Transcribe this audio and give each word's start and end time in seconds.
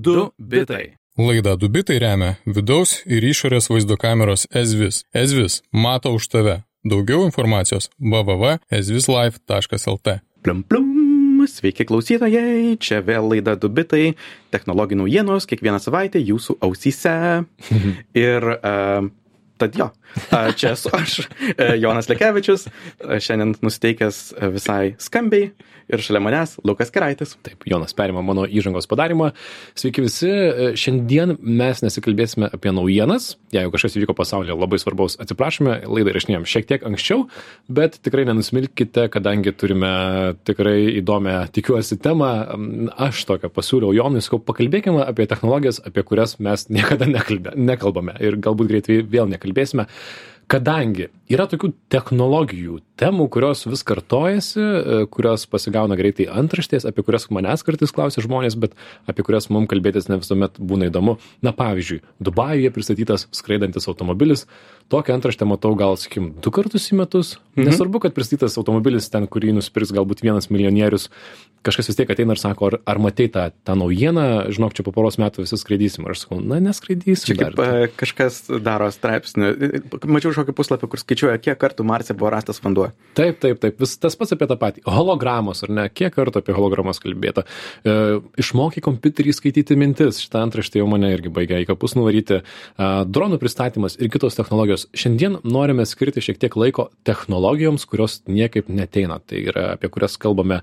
Du 0.00 0.30
bitai. 0.38 0.94
Laida 1.18 1.56
Dubitai 1.58 1.98
remia 1.98 2.38
vidaus 2.46 3.02
ir 3.10 3.24
išorės 3.26 3.66
vaizdo 3.72 3.96
kameros 3.98 4.46
Ezvis. 4.54 5.02
Ezvis 5.10 5.66
mato 5.74 6.14
už 6.14 6.30
tave. 6.30 6.62
Daugiau 6.86 7.26
informacijos 7.26 7.90
www.ezvislife.lt. 7.98 10.22
Plium, 10.44 10.62
plium. 10.62 10.94
Sveiki 11.48 11.86
klausytojai, 11.88 12.76
čia 12.82 13.00
vėl 13.02 13.28
laida 13.32 13.56
Dubitai, 13.58 14.14
technologijų 14.54 14.98
naujienos 15.02 15.46
kiekvieną 15.50 15.78
savaitę 15.82 16.18
jūsų 16.22 16.52
ausyse. 16.66 17.14
Ir 18.26 18.42
uh, 18.58 19.02
tad 19.58 19.70
jo, 19.78 19.86
uh, 19.90 20.50
čia 20.58 20.68
esu 20.76 20.88
aš, 20.94 21.12
uh, 21.26 21.74
Jonas 21.78 22.08
Lekevičius, 22.10 22.62
šiandien 23.02 23.50
nusteikęs 23.62 24.16
visai 24.54 24.94
skambiai 25.02 25.50
ir 25.88 26.02
šalia 26.04 26.20
manęs 26.22 26.56
Lukas 26.66 26.92
Keraitis. 26.94 27.34
Taip, 27.44 27.64
Jonas 27.68 27.94
perima 27.96 28.22
mano 28.24 28.44
įžangos 28.46 28.88
padarimą. 28.90 29.30
Sveiki 29.78 30.04
visi, 30.04 30.30
šiandien 30.78 31.36
mes 31.40 31.82
nesikalbėsime 31.84 32.50
apie 32.54 32.72
naujienas. 32.74 33.32
Jeigu 33.54 33.72
kažkas 33.74 33.98
įvyko 33.98 34.16
pasaulyje 34.18 34.56
labai 34.56 34.80
svarbaus, 34.82 35.18
atsiprašome, 35.22 35.80
laidą 35.88 36.12
įrašinėjom 36.12 36.46
šiek 36.48 36.68
tiek 36.68 36.86
anksčiau, 36.88 37.26
bet 37.72 37.98
tikrai 38.04 38.26
nenusmilkite, 38.28 39.08
kadangi 39.14 39.54
turime 39.56 39.92
tikrai 40.48 40.78
įdomią, 41.00 41.40
tikiuosi, 41.56 42.00
temą. 42.04 42.32
Aš 43.08 43.24
tokią 43.28 43.52
pasiūliau 43.54 43.94
Jonui, 43.96 44.24
sakau, 44.24 44.40
pakalbėkime 44.44 45.04
apie 45.04 45.28
technologijas, 45.30 45.80
apie 45.84 46.04
kurias 46.06 46.38
mes 46.42 46.68
niekada 46.72 47.08
nekalbė, 47.08 47.56
nekalbame 47.56 48.18
ir 48.22 48.40
galbūt 48.42 48.72
greitai 48.72 49.00
vėl 49.08 49.30
nekalbėsime 49.32 49.88
kadangi 50.48 51.08
yra 51.32 51.46
tokių 51.50 51.72
technologijų 51.92 52.78
temų 52.98 53.28
kurios 53.32 53.64
vis 53.68 53.84
kartojasi 53.86 54.60
e, 54.60 55.00
kurios 55.12 55.44
pasigauna 55.50 55.96
greitai 55.98 56.26
antraštės 56.40 56.86
apie 56.88 57.04
kurias 57.06 57.28
manęs 57.34 57.64
kartais 57.66 57.92
klausia 57.94 58.24
žmonės 58.24 58.56
bet 58.60 58.74
apie 59.10 59.24
kurias 59.26 59.48
mum 59.52 59.68
kalbėtis 59.70 60.08
ne 60.10 60.18
visuomet 60.20 60.58
būna 60.58 60.88
įdomu. 60.90 61.18
Na 61.44 61.54
pavyzdžiui 61.56 62.00
dubajuje 62.24 62.72
pristatytas 62.74 63.28
skraidantis 63.34 63.88
automobilis. 63.90 64.46
Tokią 64.92 65.18
antraštę 65.18 65.46
matau 65.48 65.74
gal 65.78 65.98
sakykim 66.00 66.32
du 66.42 66.52
kartus 66.54 66.88
į 66.92 67.02
metus. 67.02 67.36
Mhm. 67.58 67.68
nesvarbu 67.70 68.02
kad 68.06 68.16
pristatytas 68.16 68.58
automobilis 68.58 69.10
ten 69.12 69.26
kurį 69.30 69.54
nusipirks 69.58 69.92
galbūt 69.94 70.24
vienas 70.24 70.50
milijonierius 70.50 71.08
kažkas 71.66 71.90
vis 71.90 71.98
tiek 71.98 72.10
ateina 72.10 72.36
ir 72.36 72.40
sako 72.40 72.68
ar 72.70 72.76
ar 72.86 73.00
matei 73.02 73.28
tą 73.28 73.48
tą 73.66 73.74
naujieną? 73.78 74.48
Žinok 74.54 74.76
čia 74.78 74.84
po 74.86 74.92
poros 74.94 75.18
metų 75.18 75.42
visi 75.44 75.58
skraidysim. 75.58 76.06
Ir 76.06 76.14
aš 76.14 76.24
sakau 76.24 76.38
na 76.40 76.60
neskraidysim 76.62 77.32
Čia 77.32 77.36
kaip 77.36 77.58
dar. 77.58 77.82
uh, 77.84 77.96
kažkas 77.98 78.46
daro 78.62 78.88
straipsnį. 78.94 79.50
Mačiau 80.06 80.30
kažkokį 80.32 80.54
puslapį, 80.54 80.90
kur 80.92 81.02
skaičiuoja, 81.02 81.17
kiek 81.42 81.58
kartų 81.60 81.84
Marse 81.86 82.14
buvo 82.16 82.30
rastas 82.32 82.60
vanduo. 82.64 82.88
Taip, 83.18 83.40
taip, 83.42 83.58
taip, 83.62 83.78
vis 83.82 83.96
tas 84.00 84.16
pats 84.18 84.34
apie 84.34 84.48
tą 84.50 84.56
patį. 84.60 84.84
Hologramos, 84.88 85.62
ar 85.66 85.72
ne? 85.74 85.86
Kiek 85.90 86.14
kartų 86.14 86.42
apie 86.42 86.56
hologramas 86.56 87.00
kalbėta? 87.02 87.44
E, 87.82 88.18
išmokai 88.40 88.82
kompiuterį 88.84 89.34
skaityti 89.36 89.78
mintis. 89.78 90.22
Šitą 90.24 90.44
antraštę 90.46 90.82
jau 90.82 90.88
mane 90.90 91.10
irgi 91.14 91.32
baigia 91.34 91.60
į 91.62 91.68
kapus 91.70 91.96
nuvaryti. 91.98 92.40
E, 92.40 92.90
dronų 93.08 93.40
pristatymas 93.42 93.98
ir 93.98 94.12
kitos 94.14 94.38
technologijos. 94.38 94.88
Šiandien 94.96 95.40
norime 95.46 95.86
skirti 95.88 96.24
šiek 96.24 96.40
tiek 96.42 96.58
laiko 96.58 96.88
technologijoms, 97.08 97.88
kurios 97.90 98.20
niekaip 98.30 98.70
neteina. 98.70 99.20
Tai 99.24 99.42
yra 99.52 99.72
apie 99.76 99.90
kurias 99.92 100.18
kalbame 100.20 100.62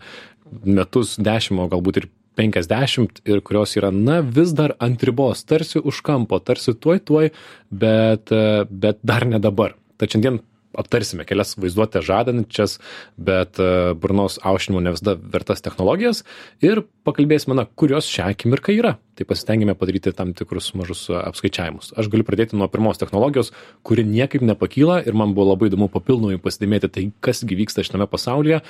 metus, 0.63 1.17
dešimt, 1.21 1.63
o 1.63 1.69
galbūt 1.71 2.03
ir 2.03 2.11
50 2.35 3.23
ir 3.25 3.41
kurios 3.45 3.75
yra, 3.79 3.91
na, 3.91 4.19
vis 4.19 4.51
dar 4.55 4.75
ant 4.83 5.03
ribos, 5.07 5.43
tarsi 5.47 5.79
už 5.79 6.01
kampo, 6.05 6.39
tarsi 6.43 6.75
tuoj 6.75 7.01
tuoj, 7.07 7.31
bet, 7.71 8.31
e, 8.31 8.65
bet 8.69 8.99
dar 9.03 9.25
ne 9.27 9.39
dabar. 9.39 9.75
Tad 9.99 10.13
šiandien 10.13 10.41
aptarsime 10.77 11.25
kelias 11.27 11.55
vaizduotę 11.59 12.01
žadančias, 12.05 12.77
bet 13.17 13.59
e, 13.59 13.93
burnos 13.99 14.37
aušinimo 14.43 14.83
ne 14.83 14.93
visada 14.95 15.15
vertas 15.15 15.63
technologijas 15.65 16.23
ir 16.65 16.83
pakalbėsime, 17.07 17.55
na, 17.57 17.67
kurios 17.79 18.09
šią 18.11 18.29
akimirką 18.33 18.75
yra. 18.75 18.95
Tai 19.15 19.27
pasitengime 19.29 19.77
padaryti 19.79 20.13
tam 20.15 20.33
tikrus 20.37 20.73
mažus 20.77 21.07
e, 21.09 21.17
apskaičiavimus. 21.21 21.93
Aš 21.99 22.11
galiu 22.13 22.27
pradėti 22.27 22.59
nuo 22.59 22.69
pirmos 22.71 23.01
technologijos, 23.01 23.53
kuri 23.87 24.05
niekaip 24.07 24.45
nepakyla 24.45 25.01
ir 25.05 25.17
man 25.17 25.35
buvo 25.37 25.53
labai 25.53 25.71
įdomu 25.71 25.89
papildomai 25.93 26.41
pasidėmėti 26.43 26.91
tai, 26.91 27.09
kasgi 27.25 27.59
vyksta 27.63 27.85
šitame 27.85 28.09
pasaulyje. 28.11 28.63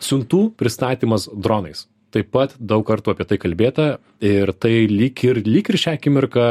Siuntų 0.00 0.50
pristatymas 0.60 1.28
dronais. 1.34 1.88
Taip 2.10 2.32
pat 2.34 2.56
daug 2.58 2.82
kartų 2.86 3.12
apie 3.12 3.26
tai 3.28 3.36
kalbėta 3.38 3.84
ir 4.24 4.50
tai 4.58 4.88
lyg 4.90 5.20
ir, 5.28 5.38
lyg 5.46 5.68
ir 5.70 5.78
šią 5.78 5.94
akimirką, 5.98 6.46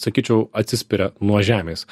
sakyčiau, 0.00 0.48
atsispiria 0.56 1.12
nuo 1.20 1.40
žemės. 1.44 1.86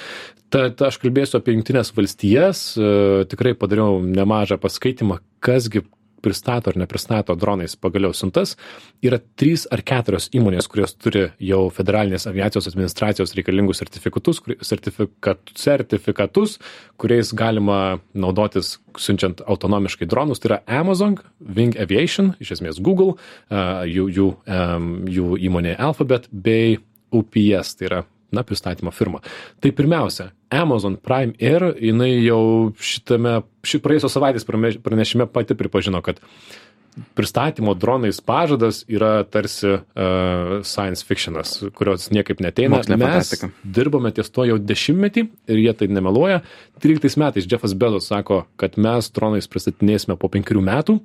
Tad 0.53 0.81
aš 0.85 0.99
kalbėsiu 1.01 1.39
apie 1.39 1.55
Junktinės 1.57 1.95
valstijas, 1.97 2.63
e, 2.77 3.25
tikrai 3.31 3.55
padariau 3.57 4.03
nemažą 4.05 4.59
paskaitimą, 4.61 5.23
kasgi 5.41 5.85
pristato 6.23 6.71
ar 6.71 6.79
nepristato 6.79 7.35
dronais 7.35 7.75
pagaliau 7.77 8.15
siuntas. 8.15 8.55
Yra 9.03 9.19
trys 9.39 9.67
ar 9.75 9.83
keturios 9.87 10.29
įmonės, 10.37 10.69
kurios 10.71 10.95
turi 10.95 11.27
jau 11.43 11.65
federalinės 11.75 12.29
aviacijos 12.31 12.69
administracijos 12.71 13.35
reikalingus 13.39 13.83
sertifikatus, 13.83 14.43
sertifikat, 14.63 15.53
sertifikatus 15.59 16.59
kuriais 17.03 17.33
galima 17.35 17.99
naudotis 18.15 18.77
siunčiant 18.99 19.43
autonomiškai 19.51 20.07
dronus. 20.07 20.41
Tai 20.43 20.53
yra 20.53 20.61
Amazon, 20.81 21.19
Wing 21.43 21.77
Aviation, 21.81 22.35
iš 22.43 22.57
esmės 22.59 22.81
Google, 22.85 23.17
a, 23.51 23.83
jų, 23.89 24.09
jų, 24.15 24.31
jų 25.19 25.43
įmonė 25.49 25.77
Alphabet 25.81 26.31
bei 26.31 26.79
UPS, 27.13 27.77
tai 27.79 27.89
yra 27.91 28.03
na, 28.33 28.43
pristatymo 28.49 28.91
firma. 28.91 29.21
Tai 29.61 29.73
pirmiausia, 29.77 30.31
Amazon 30.51 30.97
Prime 30.97 31.37
Air, 31.41 31.75
jinai 31.81 32.15
jau 32.25 32.73
šitame, 32.81 33.43
ši 33.67 33.81
praėjusios 33.85 34.17
savaitės 34.17 34.49
pranešime 34.49 35.29
pati 35.29 35.57
pripažino, 35.59 36.01
kad 36.05 36.21
pristatymo 37.15 37.75
dronais 37.75 38.21
pažadas 38.21 38.83
yra 38.89 39.25
tarsi 39.25 39.69
uh, 39.69 39.81
science 40.65 41.05
fictionas, 41.09 41.55
kurios 41.77 42.11
niekaip 42.13 42.43
neteina. 42.45 42.77
Mokslinė 42.77 42.99
Mes 43.01 43.15
fantastika. 43.15 43.49
dirbame 43.65 44.13
ties 44.13 44.29
to 44.33 44.45
jau 44.49 44.59
dešimtmetį 44.61 45.25
ir 45.53 45.63
jie 45.63 45.73
tai 45.77 45.89
nemeluoja. 45.89 46.43
13 46.85 47.17
metais 47.23 47.49
Jeffas 47.49 47.73
Bezos 47.79 48.11
sako, 48.11 48.43
kad 48.61 48.77
mes 48.77 49.09
dronais 49.15 49.49
pristatinėsime 49.49 50.19
po 50.21 50.29
penkerių 50.33 50.65
metų. 50.69 50.99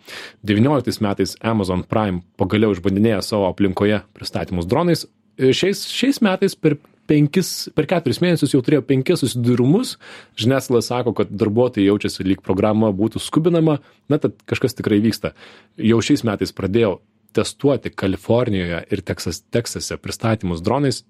19 0.47 1.03
metais 1.07 1.37
Amazon 1.39 1.85
Prime 1.87 2.23
pagaliau 2.39 2.75
išbandinėja 2.75 3.23
savo 3.23 3.47
aplinkoje 3.51 4.01
pristatymus 4.17 4.67
dronais. 4.67 5.07
Ir 5.37 5.53
Šiais, 5.53 5.85
šiais 5.93 6.21
metais 6.25 6.55
per 6.57 6.77
penkis, 7.07 7.67
per 7.75 7.87
keturis 7.89 8.19
mėnesius 8.23 8.53
jau 8.55 8.61
turėjo 8.65 8.83
penkis 8.87 9.23
susidūrimus. 9.23 9.95
Žiniasklaida 10.39 10.85
sako, 10.85 11.13
kad 11.17 11.31
darbuotojai 11.31 11.87
jaučiasi 11.87 12.25
lyg 12.27 12.41
programa 12.45 12.91
būtų 12.95 13.21
skubinama. 13.23 13.79
Na, 14.11 14.19
tad 14.21 14.35
kažkas 14.49 14.77
tikrai 14.77 14.99
vyksta. 15.03 15.33
Jau 15.79 16.01
šiais 16.03 16.25
metais 16.27 16.53
pradėjau 16.55 16.97
testuoti 17.37 17.91
Kalifornijoje 17.93 18.79
ir 18.91 19.01
Teksas, 19.05 19.43
Teksase 19.53 19.97
pristatymus 20.01 20.63
dronais 20.65 21.03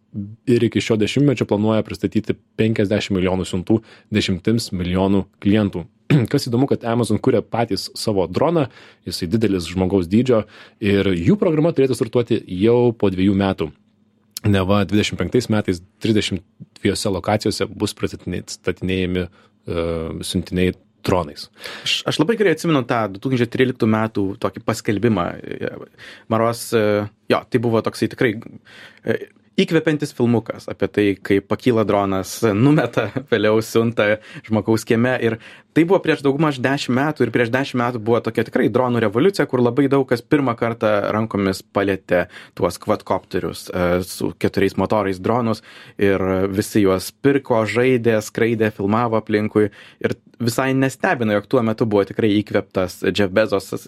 ir 0.50 0.64
iki 0.68 0.82
šio 0.84 0.98
dešimtmečio 1.00 1.48
planuoja 1.48 1.86
pristatyti 1.88 2.36
50 2.60 3.14
milijonų 3.16 3.46
siuntų 3.48 3.80
dešimtims 4.14 4.74
milijonų 4.76 5.24
klientų. 5.44 5.86
Kas 6.32 6.50
įdomu, 6.50 6.68
kad 6.68 6.84
Amazon 6.88 7.22
kuria 7.24 7.42
patys 7.44 7.88
savo 7.96 8.28
droną, 8.28 8.68
jisai 9.08 9.30
didelis 9.32 9.70
žmogaus 9.72 10.10
dydžio 10.12 10.44
ir 10.84 11.14
jų 11.16 11.40
programa 11.40 11.72
turėtų 11.76 12.00
startuoti 12.00 12.42
jau 12.60 12.92
po 12.92 13.12
dviejų 13.14 13.36
metų. 13.38 13.72
Neva 14.46 14.84
25 14.86 15.50
metais 15.50 15.82
32 16.04 17.14
lokacijose 17.14 17.66
bus 17.74 17.96
pristatinėjami 17.98 19.24
uh, 19.26 20.20
siuntiniai 20.22 20.76
dronais. 21.08 21.48
Aš, 21.86 22.02
aš 22.10 22.20
labai 22.22 22.38
gerai 22.40 22.54
atsimenu 22.56 22.84
tą 22.88 23.06
2013 23.16 23.88
metų 23.90 24.28
tokį 24.44 24.64
paskelbimą. 24.68 25.26
Maros, 26.32 26.68
e, 26.76 26.84
jo, 27.32 27.42
tai 27.48 27.62
buvo 27.64 27.82
toksai 27.86 28.10
tikrai 28.12 28.34
e, 28.36 29.18
įkvepiantis 29.62 30.14
filmukas 30.18 30.68
apie 30.72 30.90
tai, 30.94 31.06
kaip 31.30 31.48
pakyla 31.50 31.86
dronas, 31.88 32.40
numeta 32.54 33.08
vėliau 33.32 33.62
siunta 33.66 34.18
žmogaus 34.48 34.86
kieme. 34.88 35.16
Ir 35.24 35.40
tai 35.78 35.86
buvo 35.86 36.00
prieš 36.02 36.24
daugmaž 36.26 36.58
10 36.58 36.90
metų 36.98 37.28
ir 37.28 37.32
prieš 37.36 37.52
10 37.54 37.78
metų 37.78 38.00
buvo 38.02 38.18
tokia 38.26 38.48
tikrai 38.48 38.66
dronų 38.74 39.04
revoliucija, 39.04 39.46
kur 39.46 39.62
labai 39.62 39.86
daug 39.94 40.08
kas 40.10 40.24
pirmą 40.26 40.56
kartą 40.58 40.90
rankomis 41.14 41.62
palėtė 41.62 42.24
tuos 42.58 42.80
kvadkopterius 42.82 43.68
e, 43.70 43.86
su 44.02 44.32
keturiais 44.42 44.74
motorais 44.82 45.22
dronus 45.22 45.62
ir 46.02 46.24
visi 46.50 46.82
juos 46.82 47.12
pirko, 47.22 47.62
žaidė, 47.70 48.18
skraidė, 48.26 48.72
filmavo 48.74 49.22
aplinkui. 49.22 49.70
Ir 50.02 50.18
visai 50.40 50.74
nestebino, 50.74 51.34
jog 51.34 51.48
tuo 51.50 51.62
metu 51.66 51.86
buvo 51.90 52.04
tikrai 52.06 52.30
įkveptas 52.40 53.00
Jeff 53.10 53.34
Bezos 53.34 53.88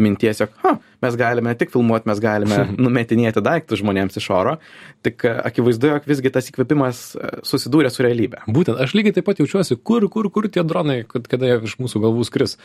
minties, 0.00 0.40
jog 0.40 0.52
ha, 0.62 0.76
mes 1.04 1.16
galime 1.20 1.52
tik 1.58 1.72
filmuoti, 1.74 2.08
mes 2.08 2.22
galime 2.22 2.62
numetinėti 2.84 3.42
daiktus 3.44 3.82
žmonėms 3.82 4.16
iš 4.20 4.28
oro. 4.36 4.56
Tik 5.04 5.26
e, 5.28 5.34
akivaizdu, 5.50 5.92
jog 5.94 6.08
visgi 6.08 6.32
tas 6.32 6.48
įkvėpimas 6.52 7.02
e, 7.16 7.32
susidūrė 7.46 7.92
su 7.92 8.04
realybė. 8.06 8.44
Būtent, 8.48 8.80
aš 8.80 8.96
lygiai 8.96 9.18
taip 9.18 9.28
pat 9.28 9.42
jaučiuosi, 9.42 9.76
kur, 9.84 10.08
kur, 10.12 10.30
kur 10.32 10.48
tie 10.52 10.64
dronai, 10.66 11.02
kad 11.08 11.28
kada 11.30 11.48
jie 11.48 11.58
virš 11.62 11.76
mūsų 11.80 12.02
galvų 12.02 12.26
skris. 12.28 12.56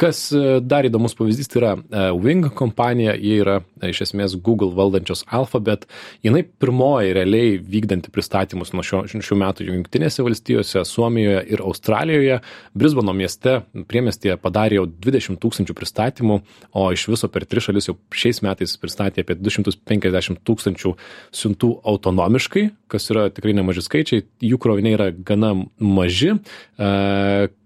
Kas 0.00 0.22
e, 0.32 0.60
dar 0.64 0.86
įdomus 0.88 1.16
pavyzdys, 1.18 1.50
tai 1.50 1.60
yra 1.60 1.72
e, 1.76 2.04
Wing 2.20 2.50
kompanija, 2.56 3.14
jie 3.18 3.38
yra 3.42 3.58
e, 3.80 3.90
iš 3.92 4.04
esmės 4.06 4.36
Google 4.40 4.72
valdančios 4.76 5.24
Alphabet, 5.28 5.86
jinai 6.24 6.42
pirmoji 6.62 7.14
realiai 7.16 7.58
vykdanti 7.60 8.12
pristatymus 8.14 8.72
nuo 8.74 8.84
šio, 8.86 9.02
šių 9.10 9.38
metų 9.42 9.68
Junktinėse 9.68 10.24
valstijose, 10.26 10.84
Suomijoje 10.88 11.42
ir 11.52 11.64
Australijoje. 11.64 12.40
Brisbano 12.76 13.14
mieste, 13.16 13.60
priemestėje 13.90 14.38
padarė 14.40 14.80
jau 14.80 14.86
20 15.08 15.40
tūkstančių 15.42 15.76
pristatymų, 15.76 16.40
o 16.76 16.86
iš 16.94 17.06
viso 17.12 17.30
per 17.32 17.46
tris 17.48 17.68
šalis 17.68 17.90
jau 17.90 17.96
šiais 18.14 18.42
metais 18.46 18.76
pristatė 18.80 19.24
apie 19.24 19.36
250 19.40 20.40
tūkstančių 20.48 20.94
siuntų 21.42 21.72
autonomiškai, 21.92 22.66
kas 22.90 23.10
yra 23.12 23.28
tikrai 23.34 23.54
nemaži 23.56 23.84
skaičiai, 23.84 24.24
jų 24.44 24.60
kroviniai 24.60 24.96
yra 24.96 25.10
gana 25.12 25.54
maži. 25.78 26.36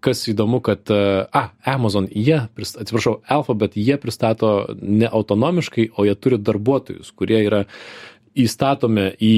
Kas 0.05 0.27
įdomu, 0.29 0.61
kad, 0.65 0.85
e, 0.93 1.25
a, 1.33 1.45
Amazon, 1.75 2.09
jie, 2.13 2.43
atsiprašau, 2.61 3.21
Alphabet, 3.37 3.79
jie 3.81 3.97
pristato 4.01 4.57
ne 4.81 5.09
autonomiškai, 5.09 5.91
o 5.97 6.05
jie 6.05 6.17
turi 6.19 6.41
darbuotojus, 6.41 7.15
kurie 7.17 7.41
yra 7.47 7.65
įstatomi 8.35 9.13
į 9.23 9.37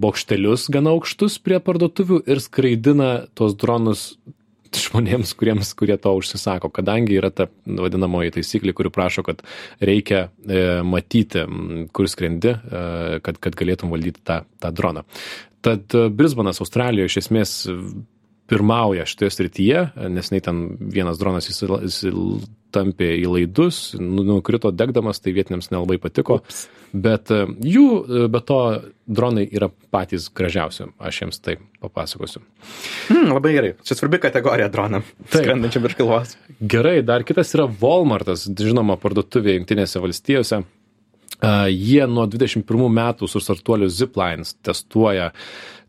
bokštelius 0.00 0.70
gana 0.72 0.94
aukštus 0.96 1.36
prie 1.44 1.60
parduotuvių 1.60 2.22
ir 2.26 2.40
skraidina 2.40 3.10
tuos 3.36 3.54
dronus 3.60 4.14
žmonėms, 4.76 5.32
kuriems, 5.38 5.72
kurie 5.78 5.96
to 6.00 6.12
užsisako, 6.18 6.70
kadangi 6.74 7.16
yra 7.18 7.30
ta 7.32 7.48
vadinamoji 7.64 8.34
taisyklė, 8.36 8.74
kuri 8.76 8.92
prašo, 8.92 9.24
kad 9.26 9.40
reikia 9.80 10.28
e, 10.28 10.82
matyti, 10.84 11.44
kur 11.94 12.08
skrendi, 12.10 12.52
e, 12.52 13.20
kad, 13.24 13.40
kad 13.40 13.56
galėtum 13.58 13.92
valdyti 13.94 14.22
tą, 14.28 14.42
tą 14.60 14.72
droną. 14.74 15.04
Tad 15.64 15.96
e, 15.96 16.08
Brisbanas 16.12 16.60
Australijoje 16.64 17.12
iš 17.12 17.20
esmės 17.24 17.54
pirmauja 18.48 19.04
šitoje 19.08 19.30
srityje, 19.34 19.84
nes 20.08 20.30
nei 20.32 20.40
ten 20.44 20.62
vienas 20.80 21.20
dronas 21.20 21.50
įsitampė 21.52 23.10
į 23.20 23.26
laidus, 23.34 23.80
nu, 24.00 24.24
nukrito 24.24 24.72
degdamas, 24.72 25.20
tai 25.20 25.34
vietiniams 25.36 25.68
nelabai 25.74 25.98
patiko. 26.00 26.40
Ups. 26.40 26.64
Bet 26.92 27.28
e, 27.34 27.42
jų, 27.68 27.84
e, 28.00 28.22
be 28.32 28.40
to, 28.48 28.58
dronai 29.04 29.44
yra 29.44 29.68
patys 29.92 30.30
gražiausi, 30.32 30.88
aš 30.96 31.20
jiems 31.20 31.42
tai 31.44 31.58
papasakosiu. 31.82 32.40
Hmm, 33.10 33.34
labai 33.34 33.52
gerai, 33.58 33.74
čia 33.84 33.98
svarbi 33.98 34.20
kategorija 34.22 34.70
dronam, 34.72 35.04
skrendančiam 35.28 35.84
virš 35.84 35.98
galvos. 36.00 36.34
Gerai, 36.60 36.98
dar 37.04 37.28
kitas 37.28 37.52
yra 37.56 37.68
Walmartas, 37.82 38.48
žinoma, 38.48 38.96
parduotuvė 39.00 39.58
Junktinėse 39.58 40.00
valstijose. 40.00 40.64
Uh, 41.38 41.68
jie 41.70 42.02
nuo 42.10 42.24
21 42.26 42.64
metų 42.96 43.28
su 43.30 43.38
startuoliu 43.44 43.86
Ziplines 43.92 44.56
testuoja, 44.64 45.28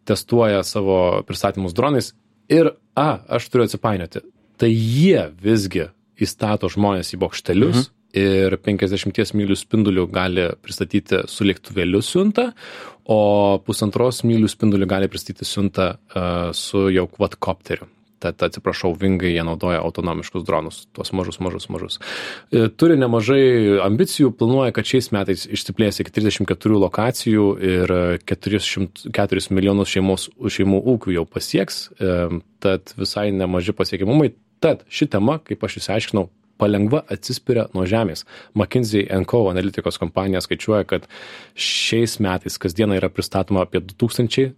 testuoja 0.05 0.59
savo 0.67 0.99
pristatymus 1.25 1.73
dronais 1.73 2.11
Ir, 2.49 2.71
a, 2.97 3.09
aš 3.29 3.49
turiu 3.51 3.67
atsipainioti, 3.67 4.23
tai 4.59 4.69
jie 4.73 5.27
visgi 5.41 5.87
įstato 6.19 6.69
žmonės 6.71 7.13
į 7.15 7.21
bokštelius 7.21 7.77
mhm. 7.77 7.91
ir 8.19 8.57
50 8.65 9.35
mylių 9.37 9.57
spindulių 9.59 10.07
gali 10.13 10.47
pristatyti 10.63 11.23
su 11.29 11.47
lėktuvėliu 11.47 12.01
siuntą, 12.05 12.49
o 13.09 13.21
pusantros 13.65 14.23
mylių 14.27 14.49
spindulių 14.51 14.89
gali 14.89 15.11
pristatyti 15.11 15.47
siuntą 15.47 15.93
uh, 15.95 16.49
su 16.57 16.89
jau 16.93 17.07
quadcopteriu 17.09 17.87
tad 18.19 18.43
atsiprašau 18.49 18.93
vingai 18.99 19.33
jie 19.33 19.43
naudoja 19.47 19.81
autonomiškus 19.83 20.45
dronus 20.47 20.81
tuos 20.95 21.13
mažus 21.15 21.39
mažus 21.43 21.69
mažus 21.73 21.99
e, 22.51 22.67
turi 22.69 22.97
nemažai 22.99 23.79
ambicijų 23.85 24.33
planuoja 24.39 24.75
kad 24.75 24.89
šiais 24.89 25.11
metais 25.15 25.45
išsiplės 25.49 26.01
iki 26.03 26.13
trisdešim 26.15 26.49
keturių 26.49 26.83
lokacijų 26.85 27.47
ir 27.73 27.95
keturis 28.29 28.67
šimt 28.69 29.05
keturis 29.15 29.49
milijonus 29.53 29.93
šeimos 29.95 30.29
šeimų 30.57 30.83
ūkių 30.95 31.15
jau 31.19 31.25
pasieks 31.29 31.87
e, 31.99 32.17
tad 32.63 32.93
visai 32.99 33.29
nemaži 33.35 33.75
pasiekiamumai 33.75 34.33
tad 34.63 34.83
ši 34.91 35.09
tema 35.15 35.39
kaip 35.43 35.63
aš 35.63 35.79
išsiaiškinau 35.81 36.29
palengva 36.59 37.03
atsispiria 37.11 37.67
nuo 37.75 37.85
žemės. 37.89 38.25
McKinsey 38.57 39.07
Co. 39.29 39.43
analitikos 39.51 39.99
kompanija 40.01 40.41
skaičiuoja, 40.43 40.85
kad 40.89 41.07
šiais 41.55 42.17
metais 42.23 42.59
kasdieną 42.61 42.99
yra 42.99 43.09
pristatoma 43.13 43.63
apie 43.65 43.81
2000 43.93 44.51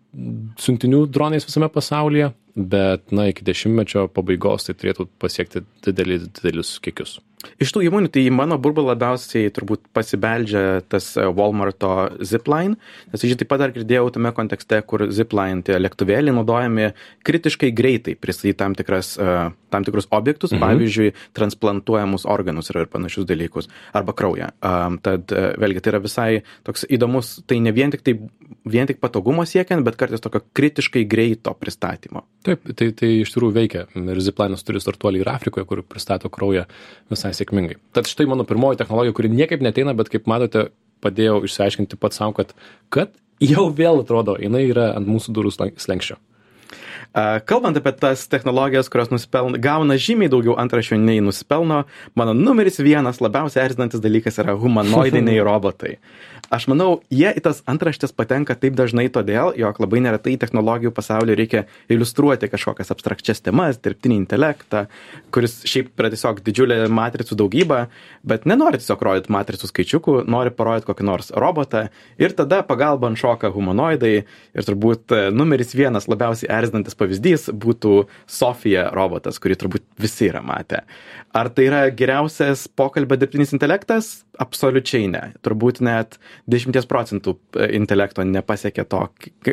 siuntinių 0.61 1.05
dronais 1.13 1.45
visame 1.47 1.69
pasaulyje, 1.71 2.31
bet 2.55 3.11
na, 3.15 3.29
iki 3.31 3.45
dešimtmečio 3.47 4.07
pabaigos 4.13 4.67
tai 4.67 4.77
turėtų 4.77 5.07
pasiekti 5.21 5.65
didelį, 5.85 6.23
didelius 6.29 6.77
kiekius. 6.83 7.19
Iš 7.61 7.73
tų 7.73 7.83
įmonių, 7.87 8.09
tai 8.13 8.23
į 8.27 8.33
mano 8.33 8.57
burbulą 8.61 8.93
labiausiai 8.93 9.51
turbūt 9.53 9.87
pasibeldžia 9.95 10.81
tas 10.91 11.11
e, 11.17 11.25
Walmarto 11.37 11.91
Zipline, 12.25 12.77
nes 13.11 13.21
aš 13.21 13.33
jį 13.33 13.37
taip 13.41 13.51
pat 13.51 13.63
dar 13.63 13.73
girdėjau 13.75 14.11
tame 14.15 14.31
kontekste, 14.37 14.81
kur 14.85 15.07
Zipline 15.13 15.65
tie 15.65 15.79
lėktuvėliai 15.81 16.35
naudojami 16.35 16.91
kritiškai 17.27 17.71
greitai 17.77 18.15
pristatyti 18.19 18.59
tam, 18.61 18.75
tikras, 18.77 19.13
e, 19.17 19.37
tam 19.73 19.87
tikrus 19.87 20.09
objektus, 20.13 20.53
mhm. 20.53 20.61
pavyzdžiui, 20.65 21.13
transplantuojamus 21.37 22.27
organus 22.29 22.71
ir, 22.73 22.83
panašius 22.91 23.27
dalykus, 23.29 23.71
arba 23.97 24.15
kraują. 24.17 24.51
Um, 24.61 24.99
tad 25.01 25.33
e, 25.33 25.47
vėlgi 25.61 25.83
tai 25.83 25.95
yra 25.95 26.03
visai 26.03 26.29
toks 26.67 26.85
įdomus, 26.89 27.39
tai 27.49 27.61
ne 27.63 27.73
vien 27.75 27.93
tik, 27.93 28.05
tai, 28.05 28.17
vien 28.69 28.89
tik 28.89 29.01
patogumo 29.01 29.45
siekiant, 29.49 29.85
bet 29.87 29.97
kartais 29.99 30.21
tokio 30.23 30.43
kritiškai 30.57 31.07
greito 31.09 31.53
pristatymo. 31.57 32.25
Taip, 32.41 32.65
tai, 32.73 32.87
tai 32.97 33.09
iš 33.21 33.33
tikrųjų 33.35 33.53
veikia. 33.53 33.83
Ir 33.93 34.21
Ziplanas 34.25 34.65
turi 34.65 34.81
startuolį 34.81 35.21
ir 35.21 35.29
Afrikoje, 35.29 35.67
kur 35.69 35.83
pristato 35.85 36.29
kraują 36.33 36.65
visai 37.11 37.35
sėkmingai. 37.37 37.77
Tad 37.93 38.09
štai 38.09 38.25
mano 38.29 38.47
pirmoji 38.49 38.79
technologija, 38.81 39.13
kuri 39.17 39.29
niekaip 39.33 39.61
neteina, 39.61 39.93
bet 39.97 40.09
kaip 40.09 40.25
matote, 40.29 40.71
padėjau 41.05 41.43
išsiaiškinti 41.45 41.99
pats 42.01 42.17
savo, 42.17 42.33
kad, 42.37 42.55
kad 42.93 43.13
jau 43.41 43.69
vėl 43.77 44.01
atrodo, 44.01 44.39
jinai 44.41 44.65
yra 44.69 44.91
ant 44.97 45.09
mūsų 45.09 45.37
durų 45.37 45.53
slengščio. 45.53 46.17
Kalbant 47.45 47.75
apie 47.75 47.91
tas 47.99 48.23
technologijas, 48.31 48.87
kurios 48.87 49.09
nusipelno, 49.11 49.59
gauna 49.59 49.97
žymiai 49.99 50.31
daugiau 50.31 50.55
antrašių 50.61 50.95
nei 51.01 51.19
nusipelno, 51.23 51.81
mano 52.15 52.35
numeris 52.37 52.79
vienas 52.79 53.19
labiausiai 53.19 53.65
erzinantis 53.65 53.99
dalykas 54.03 54.39
yra 54.39 54.55
humanoidiniai 54.55 55.43
robotai. 55.49 55.97
Aš 56.51 56.65
manau, 56.67 56.97
jie 57.07 57.29
į 57.31 57.41
tas 57.45 57.61
antraštės 57.71 58.11
patenka 58.11 58.57
taip 58.59 58.75
dažnai 58.75 59.05
todėl, 59.13 59.53
jog 59.55 59.77
labai 59.79 60.01
neretai 60.03 60.33
technologijų 60.35 60.91
pasaulyje 60.91 61.37
reikia 61.39 61.61
iliustruoti 61.87 62.49
kažkokias 62.51 62.91
abstrakčias 62.91 63.39
temas, 63.39 63.77
dirbtinį 63.79 64.17
intelektą, 64.19 64.81
kuris 65.31 65.61
šiaip 65.63 65.95
yra 65.95 66.09
tiesiog 66.11 66.41
didžiulė 66.43 66.81
matricų 66.91 67.37
daugyba, 67.39 67.85
bet 68.27 68.43
nenori 68.51 68.81
tiesiog 68.81 69.05
rodyti 69.07 69.31
matricų 69.31 69.69
skaičiukų, 69.71 70.15
nori 70.27 70.51
parodyti 70.57 70.89
kokį 70.89 71.07
nors 71.07 71.31
robotą 71.31 71.85
ir 72.19 72.35
tada 72.35 72.59
pagalba 72.67 73.07
ant 73.07 73.21
šoka 73.21 73.53
humanoidai 73.55 74.11
ir 74.19 74.67
turbūt 74.67 75.15
e, 75.15 75.21
numeris 75.31 75.71
vienas 75.71 76.09
labiausiai 76.11 76.51
erzinantis 76.51 76.99
pavyzdys 76.99 77.47
būtų 77.63 77.93
Sofija 78.27 78.89
robotas, 78.91 79.39
kurį 79.39 79.55
turbūt 79.63 79.87
visi 80.03 80.27
yra 80.27 80.43
matę. 80.43 80.83
Ar 81.31 81.47
tai 81.55 81.69
yra 81.71 81.85
geriausias 81.95 82.67
pokalbio 82.75 83.15
dirbtinis 83.15 83.55
intelektas? 83.55 84.17
Absoliučiai 84.41 85.07
ne. 85.11 85.23
Turbūt 85.45 85.83
net 85.85 86.17
10 86.49 86.87
procentų 86.89 87.35
e, 87.53 87.67
intelekto 87.77 88.25
nepasiekia 88.25 88.87
to, 88.89 89.05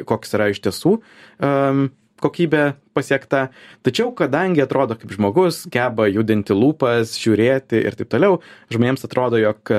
koks 0.08 0.36
yra 0.38 0.48
iš 0.52 0.62
tiesų 0.64 0.94
um, 0.96 1.88
kokybė 2.24 2.62
pasiekta. 2.96 3.48
Tačiau, 3.86 4.10
kadangi 4.16 4.64
atrodo 4.64 4.96
kaip 4.98 5.12
žmogus, 5.14 5.66
geba 5.72 6.08
judinti 6.10 6.56
lūpas, 6.56 7.14
žiūrėti 7.20 7.84
ir 7.84 7.98
taip 7.98 8.10
toliau, 8.14 8.40
žmonėms 8.72 9.04
atrodo, 9.06 9.40
jog 9.42 9.74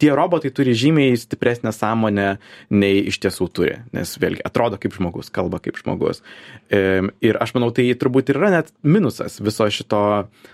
tie 0.00 0.10
robotai 0.16 0.50
turi 0.54 0.74
žymiai 0.76 1.18
stipresnę 1.20 1.72
sąmonę 1.76 2.28
nei 2.72 3.02
iš 3.10 3.20
tiesų 3.22 3.48
turi, 3.52 3.76
nes 3.96 4.14
vėlgi 4.20 4.44
atrodo 4.46 4.78
kaip 4.80 4.94
žmogus, 4.96 5.30
kalba 5.34 5.60
kaip 5.62 5.78
žmogus. 5.80 6.22
Ir 6.70 7.38
aš 7.42 7.54
manau, 7.56 7.70
tai 7.74 7.88
turbūt 8.00 8.32
ir 8.32 8.40
yra 8.40 8.52
net 8.56 8.72
minusas 8.82 9.40
viso 9.44 9.68
šito 9.70 10.02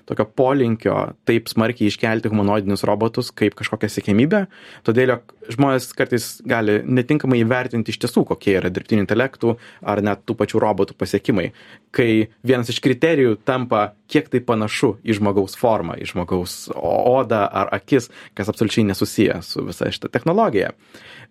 tokio 0.09 0.26
polinkio 0.38 0.97
taip 1.28 1.50
smarkiai 1.52 1.92
iškelti 1.92 2.32
humanoidinius 2.32 2.85
robotus 2.88 3.30
kaip 3.37 3.56
kažkokią 3.59 3.90
sėkmybę, 3.92 4.47
todėl 4.87 5.14
jog 5.16 5.35
žmonės 5.52 5.90
kartais 5.97 6.28
gali 6.47 6.80
netinkamai 6.82 7.38
įvertinti 7.42 7.94
iš 7.94 8.00
tiesų, 8.02 8.26
kokie 8.32 8.56
yra 8.59 8.71
dirbtinių 8.73 9.04
intelektų 9.04 9.56
ar 9.87 10.02
net 10.04 10.25
tų 10.26 10.37
pačių 10.40 10.62
robotų 10.62 10.97
pasiekimai, 10.99 11.52
kai 11.94 12.28
vienas 12.47 12.71
iš 12.73 12.82
kriterijų 12.85 13.37
tampa, 13.47 13.92
kiek 14.11 14.28
tai 14.30 14.42
panašu 14.44 14.97
į 15.06 15.18
žmogaus 15.18 15.56
formą, 15.59 15.97
į 15.99 16.11
žmogaus 16.12 16.66
odą 16.75 17.44
ar 17.47 17.71
akis, 17.75 18.11
kas 18.38 18.50
absoliučiai 18.50 18.87
nesusiję 18.90 19.36
su 19.45 19.64
visa 19.66 19.90
šita 19.93 20.11
technologija. 20.12 20.73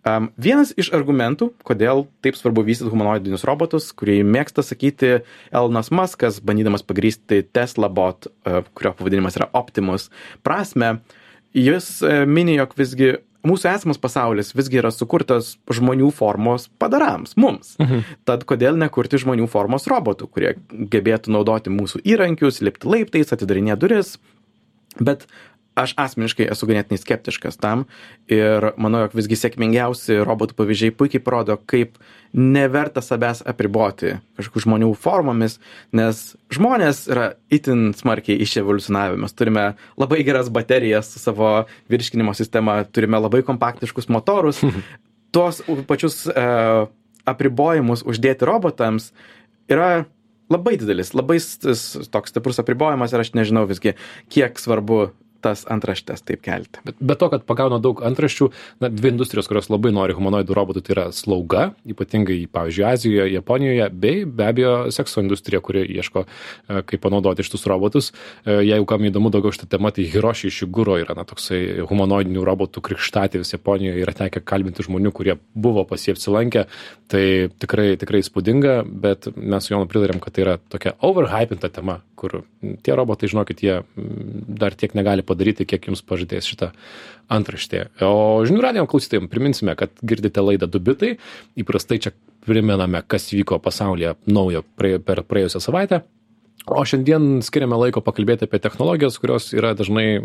Um, 0.06 0.30
vienas 0.38 0.74
iš 0.78 0.92
argumentų, 0.94 1.50
kodėl 1.66 2.06
taip 2.26 2.38
svarbu 2.38 2.62
vystyti 2.68 2.92
humanoidinius 2.94 3.46
robotus, 3.48 3.90
kurį 3.98 4.20
mėgsta 4.28 4.62
sakyti 4.66 5.20
Elonas 5.50 5.90
Muskas, 5.90 6.38
bandydamas 6.46 6.86
pagrysti 6.86 7.42
Tesla 7.56 7.90
bot, 7.90 8.30
uh, 8.46 8.62
kurio 8.78 8.94
pavadinimas 9.00 9.40
yra 9.40 9.50
Optimus, 9.58 10.12
prasme, 10.46 11.00
jis 11.58 11.90
uh, 12.06 12.22
mini, 12.30 12.60
jog 12.60 12.78
visgi 12.78 13.16
mūsų 13.46 13.70
esamas 13.72 14.00
pasaulis 14.02 14.54
visgi 14.58 14.80
yra 14.82 14.92
sukurtas 14.94 15.56
žmonių 15.74 16.12
formos 16.16 16.68
padarams, 16.82 17.36
mums. 17.40 17.76
Mhm. 17.82 18.06
Tad 18.28 18.46
kodėl 18.50 18.78
nekurti 18.82 19.22
žmonių 19.22 19.48
formos 19.52 19.88
robotų, 19.92 20.30
kurie 20.32 20.56
gebėtų 20.70 21.34
naudoti 21.36 21.74
mūsų 21.74 22.04
įrankius, 22.06 22.62
lipti 22.66 22.90
laiptais, 22.90 23.34
atidarinėti 23.36 23.82
duris, 23.86 24.16
bet 25.00 25.28
aš 25.75 25.94
asmeniškai 26.00 26.48
esu 26.53 26.67
ganėtinai 26.70 27.00
skeptiškas 27.01 27.60
tam 27.60 27.84
ir 28.32 28.72
manau 28.82 29.03
jog 29.03 29.15
visgi 29.20 29.38
sėkmingiausi 29.39 30.22
robotų 30.24 30.55
pavyzdžiai 30.58 30.96
puikiai 30.96 31.24
parodo 31.24 31.58
kaip 31.67 32.00
neverta 32.36 33.03
savęs 33.03 33.44
apriboti 33.48 34.15
kažkokių 34.39 34.63
žmonių 34.65 34.91
formomis 35.00 35.60
nes 35.96 36.24
žmonės 36.55 37.05
yra 37.12 37.27
itin 37.53 37.89
smarkiai 37.98 38.39
iševoliucionavę 38.48 39.20
mes 39.24 39.36
turime 39.36 39.65
labai 40.00 40.24
geras 40.27 40.51
baterijas 40.53 41.12
su 41.12 41.24
savo 41.24 41.51
virškinimo 41.91 42.34
sistema 42.36 42.82
turime 42.88 43.20
labai 43.20 43.44
kompaktiškus 43.46 44.10
motorus. 44.10 44.63
Tuos 45.36 45.60
pačius 45.88 46.22
e, 46.32 46.44
apribojimus 47.27 48.05
uždėti 48.08 48.48
robotams 48.48 49.10
yra 49.67 50.05
labai 50.51 50.77
didelis 50.79 51.12
labai 51.17 51.41
toks 52.13 52.32
stiprus 52.32 52.62
apribojimas 52.63 53.12
ir 53.12 53.24
aš 53.24 53.34
nežinau 53.36 53.65
visgi 53.67 53.96
kiek 54.32 54.60
svarbu 54.62 55.10
tas 55.46 55.64
antraštes 55.70 56.25
taip 56.25 56.42
kelti. 56.46 56.82
Bet 56.88 56.98
be 57.00 57.16
to, 57.20 57.30
kad 57.34 57.46
pagauna 57.48 57.78
daug 57.84 58.02
antraščių, 58.06 58.50
na, 58.84 58.90
dvi 58.90 59.12
industrijos, 59.14 59.50
kurios 59.50 59.70
labai 59.70 59.94
nori 59.96 60.16
humanoidų 60.18 60.58
robotų, 60.58 60.84
tai 60.86 60.96
yra 60.96 61.06
slauga, 61.16 61.68
ypatingai, 61.86 62.40
pavyzdžiui, 62.56 62.86
Azijoje, 62.90 63.34
Japonijoje, 63.36 63.90
bei 63.94 64.24
be 64.25 64.48
abejo 64.50 64.74
sekso 64.96 65.22
industrija, 65.24 65.62
kuri 65.66 65.86
ieško, 66.00 66.25
e, 66.25 66.82
kaip 66.90 67.04
panaudoti 67.06 67.46
šitus 67.46 67.68
robotus. 67.70 68.12
E, 68.46 68.58
jeigu 68.66 68.88
kam 68.90 69.06
įdomu 69.06 69.32
daugiau 69.34 69.54
šitą 69.56 69.70
temą, 69.75 69.94
tai 69.96 70.08
Hiroshi 70.10 70.52
Shiguro 70.54 70.98
yra, 71.02 71.18
na, 71.18 71.28
toksai 71.28 71.62
humanoidinių 71.86 72.46
robotų 72.48 72.84
krikštatėvis 72.90 73.56
Japonijoje, 73.58 74.02
yra 74.02 74.16
tekę 74.18 74.42
kalbinti 74.46 74.86
žmonių, 74.86 75.14
kurie 75.16 75.38
buvo 75.54 75.86
pas 75.88 76.02
jį 76.02 76.16
apsilankę, 76.16 76.66
tai 77.12 77.25
tikrai, 77.62 77.92
tikrai 78.02 78.24
įspūdinga, 78.24 78.80
bet 79.06 79.30
mes 79.36 79.66
su 79.66 79.74
Jonu 79.75 79.90
pritarėm, 79.90 80.22
kad 80.24 80.36
tai 80.36 80.46
yra 80.46 80.58
tokia 80.72 80.96
overhypinta 81.06 81.70
tema, 81.74 82.00
kur 82.18 82.42
tie 82.86 82.96
robotai, 82.98 83.30
žinokit, 83.32 83.62
jie 83.62 83.80
dar 83.96 84.75
tiek 84.78 84.96
negali 84.98 85.22
padaryti 85.22 85.35
padaryti, 85.36 85.68
kiek 85.68 85.92
jums 85.92 86.01
pažadės 86.08 86.48
šitą 86.48 86.72
antraštė. 87.30 87.89
O 88.08 88.42
žinių 88.48 88.63
radijo 88.63 88.88
klausytėjim 88.89 89.30
priminsime, 89.30 89.75
kad 89.75 89.94
girdite 90.01 90.42
laidą 90.42 90.72
Dubitai. 90.72 91.18
Įprastai 91.60 92.00
čia 92.08 92.15
primename, 92.46 93.04
kas 93.06 93.27
vyko 93.36 93.60
pasaulyje 93.60 94.15
naujo 94.32 94.63
per 94.80 95.25
praėjusią 95.27 95.63
savaitę. 95.63 96.06
O 96.65 96.82
šiandien 96.82 97.44
skiriame 97.46 97.77
laiko 97.77 98.01
pakalbėti 98.01 98.48
apie 98.48 98.58
technologijas, 98.58 99.20
kurios 99.22 99.51
yra 99.54 99.75
dažnai 99.77 100.18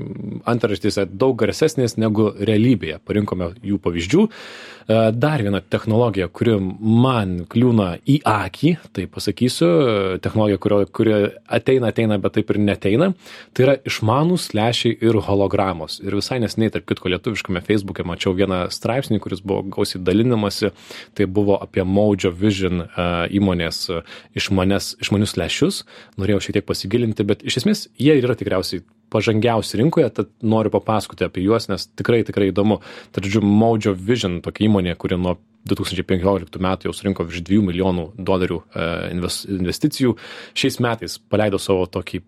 antraštėse 0.49 1.05
daug 1.13 1.35
garsesnės 1.41 1.99
negu 2.01 2.31
realybėje. 2.33 2.97
Parinkome 3.05 3.51
jų 3.61 3.77
pavyzdžių. 3.85 4.25
E, 4.91 5.13
dar 5.13 5.43
viena 5.45 5.61
technologija, 5.63 6.27
kuri 6.35 6.57
man 6.81 7.45
kliūna 7.51 8.01
į 8.11 8.17
akį, 8.27 8.73
tai 8.97 9.05
pasakysiu, 9.13 9.69
technologija, 10.25 10.59
kurio, 10.63 10.81
kuri 10.91 11.15
ateina, 11.47 11.93
ateina, 11.93 12.19
bet 12.23 12.35
taip 12.35 12.51
ir 12.51 12.59
neteina, 12.65 13.11
tai 13.55 13.67
yra 13.69 13.77
išmanus 13.87 14.49
lešiai 14.57 14.97
ir 15.07 15.21
hologramos. 15.29 16.01
Ir 16.03 16.17
visai 16.19 16.41
nesnei, 16.43 16.73
tarp 16.75 16.89
kitko, 16.91 17.13
lietuviškame 17.15 17.63
Facebook'e 17.69 18.07
mačiau 18.09 18.35
vieną 18.35 18.65
straipsnį, 18.75 19.21
kuris 19.23 19.45
buvo 19.47 19.63
gausiai 19.77 20.03
dalinamasi, 20.03 20.73
tai 21.15 21.29
buvo 21.31 21.61
apie 21.63 21.87
Mojo 21.87 22.35
Vision 22.35 22.87
e, 22.89 23.11
įmonės 23.39 23.85
išmanės, 24.41 24.97
išmanius 25.05 25.37
lešius. 25.39 25.85
Norėjau 26.19 26.43
šiek 26.49 26.59
tiek 26.59 26.67
pasigilinti, 26.67 27.29
bet 27.31 27.47
iš 27.47 27.63
esmės 27.63 27.87
jie 28.01 28.19
yra 28.19 28.35
tikriausiai 28.39 28.83
pažangiausi 29.13 29.81
rinkoje, 29.81 30.09
tad 30.15 30.33
noriu 30.43 30.73
papasakoti 30.75 31.27
apie 31.27 31.45
juos, 31.45 31.69
nes 31.71 31.87
tikrai, 31.99 32.23
tikrai 32.27 32.51
įdomu. 32.53 32.81
Tad, 33.15 33.27
žodžiu, 33.27 33.43
Mojo 33.45 33.95
Vision, 33.95 34.41
tokia 34.45 34.69
įmonė, 34.69 34.97
kuri 35.01 35.19
nuo 35.21 35.37
2015 35.69 36.61
metų 36.63 36.89
jau 36.89 36.97
surinko 36.97 37.27
virš 37.29 37.45
2 37.49 37.63
milijonų 37.69 38.07
dolerių 38.17 38.61
e, 38.61 38.91
investicijų. 39.59 40.15
Šiais 40.57 40.81
metais 40.81 41.19
paleido 41.31 41.61
savo 41.61 41.85
tokį 41.91 42.23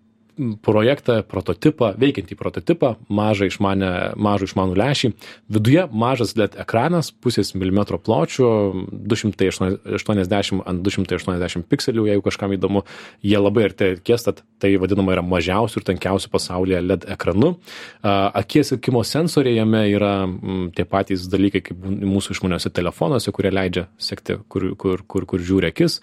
projektą, 0.64 1.20
prototipą, 1.28 1.92
veikiantį 2.00 2.37
prototipą, 2.38 2.94
mažą 3.12 3.49
išmanę, 3.50 3.92
mažą 4.16 4.49
išmanų 4.50 4.78
lęšį. 4.80 5.12
Viduje 5.52 5.87
mažas 5.92 6.34
LED 6.38 6.56
ekranas, 6.62 7.12
pusės 7.12 7.54
milimetro 7.56 7.99
pločio, 8.02 8.72
280 8.92 10.62
ant 10.66 10.82
280 10.84 11.68
pikselių, 11.70 12.06
jeigu 12.11 12.26
kažkam 12.26 12.54
įdomu. 12.56 12.84
Jie 13.25 13.38
labai 13.38 13.68
arti 13.68 13.92
akies, 13.96 14.26
tad 14.26 14.42
tai 14.62 14.75
vadinama 14.80 15.16
yra 15.16 15.25
mažiausių 15.26 15.80
ir 15.80 15.87
tankiausių 15.90 16.30
pasaulyje 16.32 16.82
LED 16.84 17.06
ekranu. 17.16 17.54
Akies 18.02 18.72
akimo 18.76 19.02
sensoriai 19.06 19.58
jame 19.58 19.84
yra 19.92 20.12
tie 20.76 20.87
patys 20.88 21.26
dalykai 21.32 21.64
kaip 21.68 21.87
mūsų 21.87 22.37
išmaniuose 22.37 22.72
telefonuose, 22.75 23.32
kurie 23.34 23.52
leidžia 23.54 23.87
sekti, 24.00 24.38
kur, 24.52 24.70
kur, 24.78 25.04
kur, 25.06 25.26
kur 25.28 25.42
žiūri 25.42 25.70
akis. 25.72 26.00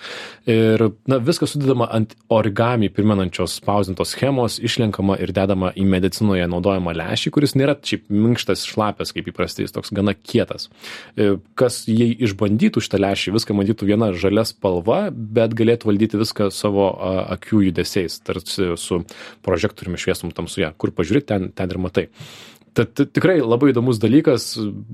Ir 0.50 0.89
na, 1.10 1.19
viskas 1.24 1.55
sudedama 1.55 1.89
ant 1.96 2.15
origami 2.34 2.91
primenančios 2.93 3.58
spausdintos 3.60 4.13
schemos 4.15 4.28
išlenkama 4.62 5.17
ir 5.21 5.33
dedama 5.36 5.71
į 5.77 5.86
medicinoje 5.89 6.48
naudojamą 6.50 6.93
lęšį, 6.98 7.31
kuris 7.36 7.55
nėra 7.59 7.75
šiaip 7.75 8.07
minkštas, 8.12 8.65
šlapės, 8.69 9.13
kaip 9.15 9.29
įprastai, 9.31 9.65
jis 9.65 9.75
toks 9.75 9.93
gana 9.95 10.15
kietas. 10.17 10.69
E, 11.15 11.38
kas 11.59 11.81
jei 11.89 12.13
išbandytų 12.27 12.83
šitą 12.86 13.01
lęšį, 13.01 13.33
viską 13.38 13.57
matytų 13.57 13.89
viena 13.89 14.12
žalia 14.13 14.45
spalva, 14.48 15.01
bet 15.09 15.55
galėtų 15.57 15.91
valdyti 15.91 16.21
viską 16.21 16.51
savo 16.55 16.91
akių 17.36 17.65
judesiais, 17.69 18.19
tarsi 18.25 18.74
su 18.79 19.03
prožektoriumi 19.45 20.00
šviesum 20.00 20.36
tamsuje. 20.36 20.71
Kur 20.77 20.93
pažiūrėti, 20.95 21.29
ten, 21.33 21.51
ten 21.55 21.75
ir 21.75 21.81
matai. 21.81 22.07
Tad 22.77 22.93
tikrai 23.01 23.39
labai 23.41 23.71
įdomus 23.71 23.97
dalykas, 24.01 24.51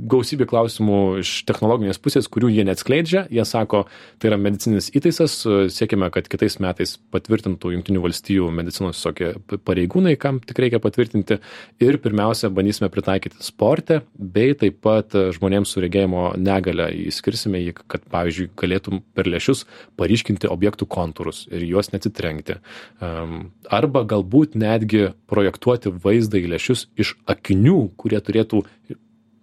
gausybė 0.10 0.48
klausimų 0.48 1.00
iš 1.22 1.32
technologinės 1.50 2.00
pusės, 2.02 2.30
kurių 2.32 2.50
jie 2.54 2.64
neatskleidžia. 2.68 3.26
Jie 3.34 3.44
sako, 3.48 3.84
tai 4.22 4.30
yra 4.30 4.38
medicininis 4.40 4.88
įtaisas, 4.96 5.36
siekime, 5.76 6.08
kad 6.14 6.30
kitais 6.32 6.56
metais 6.64 6.96
patvirtintų 7.14 7.74
Junktinių 7.76 8.04
valstybių 8.06 8.48
medicinos 8.56 9.00
visokie 9.00 9.34
pareigūnai, 9.68 10.16
kam 10.22 10.40
tik 10.40 10.62
reikia 10.64 10.80
patvirtinti. 10.84 11.40
Ir 11.84 12.00
pirmiausia, 12.04 12.50
bandysime 12.54 12.90
pritaikyti 12.94 13.44
sporte, 13.44 14.02
bei 14.16 14.56
taip 14.56 14.80
pat 14.86 15.18
žmonėms 15.36 15.76
su 15.76 15.84
regėjimo 15.84 16.30
negale 16.40 16.88
įskirsime 17.10 17.60
jį, 17.60 17.76
kad, 17.92 18.08
pavyzdžiui, 18.14 18.50
galėtum 18.56 19.04
per 19.18 19.28
lėšius 19.28 19.66
paryškinti 20.00 20.48
objektų 20.52 20.88
kontūrus 20.96 21.44
ir 21.52 21.68
juos 21.68 21.92
neatsitrenkti. 21.92 22.62
Arba 23.02 24.06
galbūt 24.08 24.56
netgi 24.60 25.10
projektuoti 25.28 25.92
vaizdą 26.04 26.40
į 26.40 26.54
lėšius 26.56 26.88
iš 27.02 27.16
akinių 27.28 27.65
žmonių, 27.66 27.96
kurie 27.98 28.20
turėtų 28.22 28.64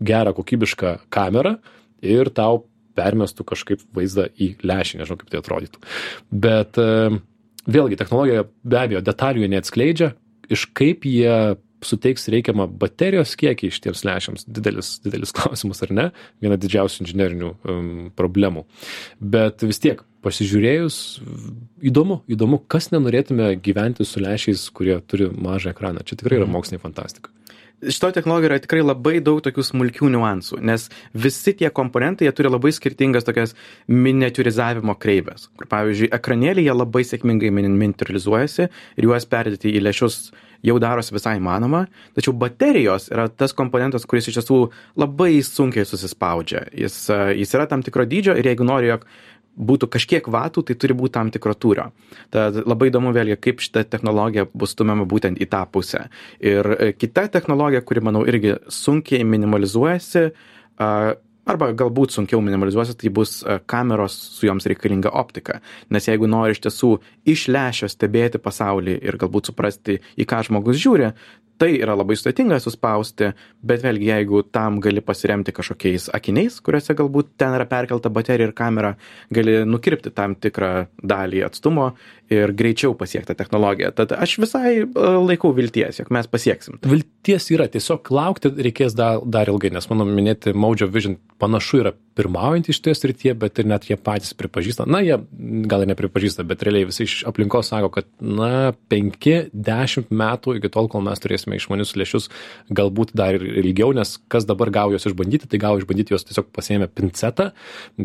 gerą 0.03 0.33
kokybišką 0.35 1.09
kamerą 1.11 1.59
ir 2.03 2.31
tau 2.31 2.67
permestų 2.95 3.45
kažkaip 3.45 3.81
vaizdą 3.95 4.29
į 4.37 4.57
lęšį, 4.63 5.01
nežinau 5.01 5.19
kaip 5.19 5.31
tai 5.31 5.41
atrodytų. 5.41 5.81
Bet 6.31 6.77
e, 6.79 7.21
vėlgi 7.67 7.97
technologija 7.97 8.45
be 8.65 8.79
abejo 8.79 9.01
detalių 9.01 9.43
jie 9.43 9.49
neatskleidžia, 9.49 10.13
iš 10.53 10.67
kaip 10.77 11.07
jie 11.07 11.57
suteiks 11.83 12.29
reikiamą 12.31 12.69
baterijos 12.79 13.33
kiekį 13.41 13.73
šitiems 13.73 14.05
lęšiams. 14.07 14.47
Didelis, 14.47 14.99
didelis 15.03 15.33
klausimas, 15.37 15.83
ar 15.83 15.95
ne? 15.95 16.09
Viena 16.43 16.59
didžiausių 16.61 17.07
inžinierinių 17.07 17.53
um, 17.65 17.93
problemų. 18.19 18.67
Bet 19.19 19.65
vis 19.65 19.81
tiek, 19.83 20.05
pasižiūrėjus, 20.23 20.97
įdomu, 21.89 22.21
įdomu, 22.31 22.61
kas 22.71 22.93
nenorėtume 22.93 23.55
gyventi 23.65 24.07
su 24.07 24.23
lęšiais, 24.23 24.69
kurie 24.77 25.01
turi 25.01 25.33
mažą 25.33 25.73
ekraną. 25.73 26.05
Čia 26.05 26.21
tikrai 26.21 26.43
yra 26.43 26.47
mhm. 26.47 26.59
mokslinė 26.61 26.85
fantastika 26.85 27.33
šitoj 27.83 28.15
technologijoj 28.17 28.51
yra 28.51 28.61
tikrai 28.63 28.85
labai 28.85 29.17
daug 29.25 29.41
tokių 29.45 29.65
smulkių 29.67 30.13
niuansų 30.15 30.61
nes 30.63 30.89
visi 31.15 31.55
tie 31.59 31.71
komponentai 31.75 32.29
jie 32.29 32.35
turi 32.37 32.53
labai 32.53 32.73
skirtingas 32.75 33.27
tokias 33.27 33.57
miniatiūrizavimo 33.91 34.95
kreives 35.03 35.49
kur 35.59 35.71
pavyzdžiui 35.73 36.13
ekranėliai 36.19 36.69
jie 36.69 36.77
labai 36.77 37.05
sėkmingai 37.09 37.53
miniatiūrizuojasi 37.59 38.69
ir 38.69 39.09
juos 39.09 39.29
perdėti 39.29 39.75
į 39.75 39.85
lęšius 39.89 40.23
jau 40.63 40.79
darosi 40.83 41.15
visai 41.15 41.37
įmanoma. 41.41 41.87
Tačiau 42.17 42.35
baterijos 42.39 43.09
yra 43.13 43.27
tas 43.29 43.55
komponentas 43.57 44.07
kuris 44.09 44.29
iš 44.31 44.39
tiesų 44.39 44.61
labai 45.01 45.35
sunkiai 45.47 45.87
susispaudžia. 45.89 46.69
Jis 46.85 46.99
jis 47.39 47.55
yra 47.57 47.67
tam 47.71 47.83
tikro 47.83 48.07
dydžio 48.09 48.37
ir 48.39 48.53
jeigu 48.53 48.67
nori 48.69 48.93
jog 48.93 49.07
būtų 49.57 49.89
kažkiek 49.93 50.29
vatų, 50.33 50.65
tai 50.69 50.77
turi 50.81 50.97
būti 50.97 51.17
tam 51.17 51.33
tikro 51.35 51.55
tūrio. 51.55 51.91
Tad 52.33 52.63
labai 52.65 52.89
įdomu 52.91 53.13
vėlgi, 53.13 53.39
kaip 53.43 53.61
šita 53.65 53.85
technologija 53.93 54.47
bus 54.53 54.73
stumiama 54.77 55.05
būtent 55.09 55.41
į 55.43 55.49
tą 55.53 55.65
pusę. 55.73 56.07
Ir 56.41 56.69
e, 56.79 56.93
kita 56.97 57.29
technologija, 57.33 57.83
kuri, 57.85 58.05
manau, 58.05 58.25
irgi 58.29 58.57
sunkiai 58.73 59.27
minimalizuojasi, 59.29 60.31
arba 61.49 61.71
galbūt 61.77 62.15
sunkiau 62.15 62.41
minimalizuosis, 62.45 62.97
tai 62.99 63.11
bus 63.15 63.41
kameros 63.71 64.15
su 64.37 64.47
joms 64.47 64.67
reikalinga 64.71 65.13
optika. 65.19 65.59
Nes 65.93 66.07
jeigu 66.09 66.29
nori 66.31 66.55
iš 66.55 66.63
tiesų 66.67 66.93
iš 67.29 67.49
lęšio 67.53 67.91
stebėti 67.91 68.41
pasaulį 68.43 68.99
ir 69.03 69.19
galbūt 69.21 69.51
suprasti, 69.51 69.99
į 70.17 70.29
ką 70.29 70.43
žmogus 70.49 70.79
žiūri, 70.83 71.13
tai 71.63 71.77
yra 71.79 71.95
labai 71.95 72.17
sudėtinga 72.19 72.57
suspausti 72.59 73.29
bet 73.71 73.85
vėlgi 73.85 74.09
jeigu 74.09 74.41
tam 74.55 74.81
gali 74.83 75.03
pasiremti 75.05 75.53
kažkokiais 75.55 76.09
akiniais 76.17 76.57
kuriuose 76.67 76.97
galbūt 76.99 77.29
ten 77.39 77.55
yra 77.55 77.69
perkelta 77.71 78.11
baterija 78.11 78.49
ir 78.51 78.55
kamera 78.59 78.91
gali 79.31 79.61
nukirpti 79.71 80.11
tam 80.17 80.35
tikrą 80.43 80.73
dalį 81.13 81.45
atstumo 81.47 81.93
ir 82.33 82.55
greičiau 82.57 82.97
pasiekt 82.99 83.31
tą 83.31 83.37
technologiją. 83.39 83.93
Tad 83.97 84.15
aš 84.17 84.39
visai 84.43 84.83
e, 84.83 84.87
laikau 85.29 85.53
vilties 85.57 86.01
jog 86.03 86.13
mes 86.15 86.29
pasieksim 86.31 86.81
vilties 86.83 87.51
yra 87.55 87.69
tiesiog 87.73 88.13
laukti 88.15 88.53
reikės 88.69 88.97
dar 88.99 89.21
dar 89.25 89.51
ilgai 89.53 89.73
nes 89.75 89.89
mano 89.91 90.07
minėti 90.09 90.55
Mojo 90.57 90.89
Vision 90.91 91.19
panašu 91.43 91.83
yra 91.83 91.93
pirmaujantys 92.15 92.77
šitoje 92.77 92.95
srityje, 92.95 93.35
bet 93.41 93.59
ir 93.59 93.69
net 93.69 93.87
jie 93.89 93.97
patys 93.97 94.35
pripažįsta, 94.37 94.85
na, 94.91 95.01
jie 95.05 95.17
gal 95.69 95.85
ir 95.85 95.91
nepripažįsta, 95.93 96.45
bet 96.49 96.65
realiai 96.67 96.89
visi 96.91 97.07
iš 97.07 97.15
aplinkos 97.29 97.71
sako, 97.73 97.89
kad, 97.95 98.09
na, 98.21 98.73
5-10 98.93 100.13
metų 100.13 100.59
iki 100.59 100.71
tol, 100.73 100.91
kol 100.93 101.05
mes 101.07 101.23
turėsime 101.23 101.57
išmanius 101.57 101.95
lėšius, 101.99 102.29
galbūt 102.73 103.15
dar 103.19 103.39
ir 103.39 103.47
ilgiau, 103.65 103.95
nes 103.97 104.19
kas 104.33 104.47
dabar 104.49 104.71
gavo 104.75 104.95
juos 104.95 105.09
išbandyti, 105.09 105.49
tai 105.49 105.63
gavo 105.63 105.81
išbandyti 105.81 106.15
juos 106.15 106.27
tiesiog 106.29 106.51
pasėmė 106.55 106.91
pincetą, 106.93 107.51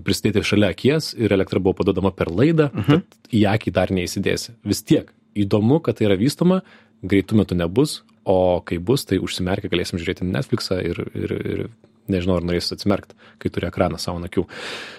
pristatyti 0.07 0.46
šalia 0.48 0.72
akies 0.75 1.12
ir 1.17 1.36
elektra 1.36 1.62
buvo 1.63 1.81
padodama 1.81 2.13
per 2.15 2.31
laidą, 2.31 2.72
mhm. 2.72 3.03
tad 3.03 3.36
į 3.36 3.43
akį 3.51 3.75
dar 3.75 3.91
neįsidėsi. 4.18 4.56
Vis 4.66 4.84
tiek 4.84 5.12
įdomu, 5.38 5.80
kad 5.82 5.98
tai 5.98 6.08
yra 6.10 6.18
vystoma, 6.18 6.62
greitų 7.04 7.38
metų 7.38 7.58
nebus, 7.58 8.04
o 8.26 8.62
kai 8.66 8.78
bus, 8.80 9.06
tai 9.06 9.20
užsimerkę 9.20 9.70
galėsim 9.70 10.00
žiūrėti 10.00 10.26
Netflixą 10.28 10.82
ir, 10.84 11.00
ir, 11.16 11.32
ir 11.32 11.70
nežinau, 12.12 12.38
ar 12.40 12.44
norės 12.48 12.72
atsimerkti, 12.74 13.16
kai 13.40 13.52
turi 13.52 13.68
ekraną 13.68 14.00
savo 14.00 14.20
akių. 14.24 14.46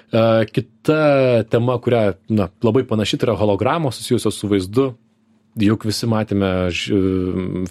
Uh, 0.08 0.44
kita 0.48 1.44
tema, 1.50 1.78
kurią 1.78 2.16
na, 2.30 2.48
labai 2.62 2.84
panaši, 2.88 3.18
tai 3.18 3.28
yra 3.28 3.36
hologramos 3.40 3.98
susijusios 3.98 4.38
su 4.38 4.48
vaizdu 4.48 4.92
juk 5.62 5.84
visi 5.88 6.06
matėme 6.08 6.48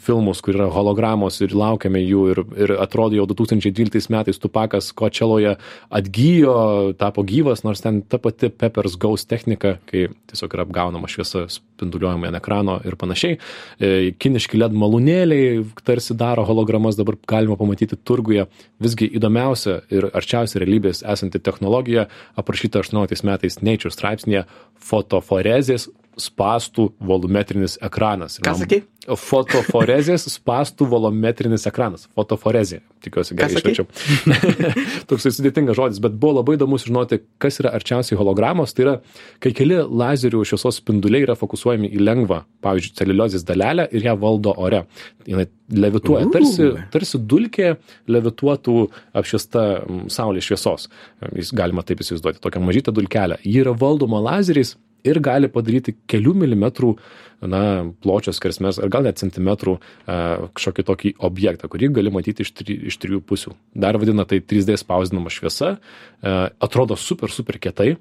filmus, 0.03 0.41
kur 0.43 0.57
yra 0.57 0.67
hologramos 0.73 1.39
ir 1.43 1.53
laukiame 1.57 2.01
jų 2.01 2.23
ir, 2.33 2.41
ir 2.65 2.73
atrodo 2.81 3.17
jau 3.17 3.27
2012 3.29 4.11
metais 4.13 4.39
Tupakas 4.41 4.89
Kočeloje 4.97 5.55
atgyjo, 5.89 6.55
tapo 6.99 7.23
gyvas, 7.27 7.63
nors 7.67 7.83
ten 7.83 8.01
ta 8.03 8.19
pati 8.21 8.49
Peppers 8.49 8.97
Ghost 8.99 9.29
technika, 9.31 9.77
kai 9.89 10.07
tiesiog 10.31 10.55
yra 10.57 10.65
apgaunama 10.67 11.09
šviesa 11.11 11.45
spinduliuojama 11.51 12.31
ant 12.31 12.39
ekrano 12.39 12.79
ir 12.87 12.97
panašiai. 12.99 13.37
E, 13.79 13.91
kiniški 14.19 14.59
LED 14.59 14.75
malūnėliai 14.77 15.61
tarsi 15.87 16.17
daro 16.17 16.45
hologramas, 16.47 16.97
dabar 16.99 17.19
galima 17.29 17.57
pamatyti 17.59 17.99
turguje. 18.07 18.47
Visgi 18.83 19.09
įdomiausia 19.19 19.79
ir 19.93 20.09
arčiausia 20.13 20.61
realybės 20.63 21.03
esanti 21.07 21.41
technologija 21.43 22.07
aprašyta 22.39 22.83
18 22.83 23.25
metais 23.27 23.61
Nature 23.61 23.93
straipsnėje 23.93 24.45
fotoforezės 24.87 25.89
spastų 26.21 26.91
volumetrinis 27.03 27.77
ekranas. 27.83 28.39
Ką 28.43 28.55
sakei? 28.59 28.83
Fotoforezės 29.07 30.25
spastų 30.33 30.89
volumetrinis 30.91 31.63
ekranas. 31.69 32.09
Fotoforezė. 32.17 32.81
Tikiuosi 33.05 33.37
gerai 33.37 33.55
išverčiau. 33.55 33.85
Toks 35.09 35.27
sudėtingas 35.37 35.77
žodis, 35.77 36.01
bet 36.03 36.17
buvo 36.19 36.41
labai 36.41 36.57
įdomu 36.57 36.79
sužinoti, 36.81 37.21
kas 37.39 37.61
yra 37.61 37.71
arčiausiai 37.77 38.17
hologramos. 38.19 38.73
Tai 38.75 38.83
yra, 38.83 38.95
kai 39.43 39.53
keli 39.55 39.77
lazerių 39.79 40.41
šviesos 40.49 40.81
spinduliai 40.81 41.23
yra 41.27 41.37
fokusuojami 41.39 41.91
į 41.93 42.01
lengvą, 42.03 42.41
pavyzdžiui, 42.65 42.97
celiuliozės 42.99 43.47
dalelę 43.47 43.87
ir 43.95 44.09
ją 44.09 44.17
valdo 44.19 44.55
ore. 44.59 44.83
Jis 45.27 45.53
levituoja, 45.71 46.27
tarsi, 46.31 46.67
tarsi 46.91 47.19
dulkė 47.19 47.73
levituotų 48.11 48.75
apšviesta 49.19 49.63
saulės 50.13 50.47
šviesos. 50.47 50.89
Jis 51.35 51.53
galima 51.55 51.83
taip 51.87 52.03
įsivaizduoti, 52.03 52.43
tokią 52.43 52.63
mažytę 52.63 52.95
dulkelę. 52.95 53.39
Ji 53.43 53.63
yra 53.63 53.75
valdoma 53.77 54.21
lazeriais 54.23 54.75
ir 55.05 55.19
gali 55.23 55.49
padaryti 55.51 55.95
kelių 56.09 56.33
milimetrų 56.41 56.91
na, 57.45 57.61
pločio 58.01 58.33
skersmės 58.33 58.79
ar 58.81 58.89
gal 58.93 59.05
net 59.05 59.19
centimetrų 59.21 59.77
kažkokį 60.07 60.85
tokį 60.87 61.13
objektą, 61.27 61.69
kurį 61.71 61.91
gali 61.99 62.13
matyti 62.13 62.45
iš, 62.45 62.53
tri, 62.57 62.77
iš 62.89 62.97
trijų 63.01 63.21
pusių. 63.27 63.53
Dar 63.77 63.99
vadina 64.01 64.25
tai 64.29 64.41
3D 64.41 64.77
spausdinama 64.81 65.33
šviesa, 65.33 65.75
atrodo 66.23 66.97
super, 66.97 67.33
super 67.33 67.59
kietai, 67.61 67.95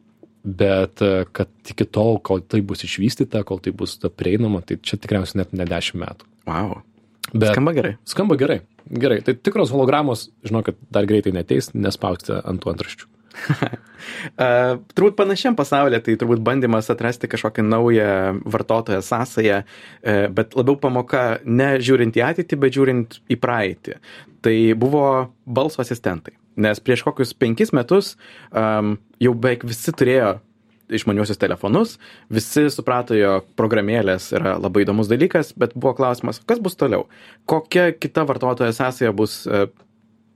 bet 0.46 1.02
kad 1.36 1.50
iki 1.68 1.88
tol, 1.90 2.20
kol 2.24 2.40
tai 2.40 2.62
bus 2.64 2.86
išvystyta, 2.86 3.42
kol 3.46 3.60
tai 3.62 3.74
bus 3.76 3.98
prieinama, 4.16 4.62
tai 4.64 4.78
čia 4.80 5.00
tikriausiai 5.00 5.42
net 5.42 5.56
ne 5.56 5.66
10 5.68 6.00
metų. 6.00 6.30
Wow. 6.46 6.78
Bet 7.34 7.50
skamba 7.50 7.74
gerai. 7.74 7.96
Skamba 8.06 8.38
gerai. 8.38 8.60
Gerai. 8.86 9.18
Tai 9.26 9.34
tikros 9.34 9.72
hologramos, 9.74 10.28
žinokit, 10.46 10.78
dar 10.94 11.08
greitai 11.10 11.34
neteis, 11.34 11.72
nespauskite 11.74 12.38
ant 12.46 12.62
tų 12.62 12.70
antraščių 12.76 13.10
uh, 14.40 14.78
turbūt 14.96 15.16
panašiam 15.18 15.56
pasaulyje, 15.58 16.02
tai 16.06 16.16
turbūt 16.20 16.42
bandymas 16.46 16.90
atrasti 16.92 17.30
kažkokią 17.30 17.64
naują 17.66 18.08
vartotoją 18.44 19.02
sąsają, 19.04 19.62
uh, 19.62 20.26
bet 20.36 20.56
labiau 20.58 20.78
pamoka 20.80 21.26
ne 21.44 21.74
žiūrint 21.82 22.16
į 22.16 22.24
ateitį, 22.30 22.60
bet 22.64 22.78
žiūrint 22.78 23.20
į 23.32 23.38
praeitį. 23.42 24.00
Tai 24.46 24.56
buvo 24.78 25.06
balso 25.46 25.82
asistentai. 25.82 26.36
Nes 26.56 26.80
prieš 26.80 27.04
kokius 27.04 27.34
penkis 27.36 27.72
metus 27.76 28.14
um, 28.48 28.94
jau 29.20 29.32
beveik 29.36 29.66
visi 29.68 29.92
turėjo 29.92 30.38
išmaniuosius 30.86 31.40
telefonus, 31.42 31.96
visi 32.32 32.68
suprato, 32.70 33.16
jog 33.18 33.48
programėlės 33.58 34.30
yra 34.38 34.54
labai 34.62 34.84
įdomus 34.84 35.10
dalykas, 35.10 35.50
bet 35.58 35.74
buvo 35.74 35.96
klausimas, 35.98 36.38
kas 36.46 36.62
bus 36.62 36.78
toliau? 36.78 37.08
Kokia 37.50 37.90
kita 37.96 38.22
vartotojo 38.28 38.70
sąsaja 38.76 39.12
bus 39.16 39.40
uh, 39.50 39.66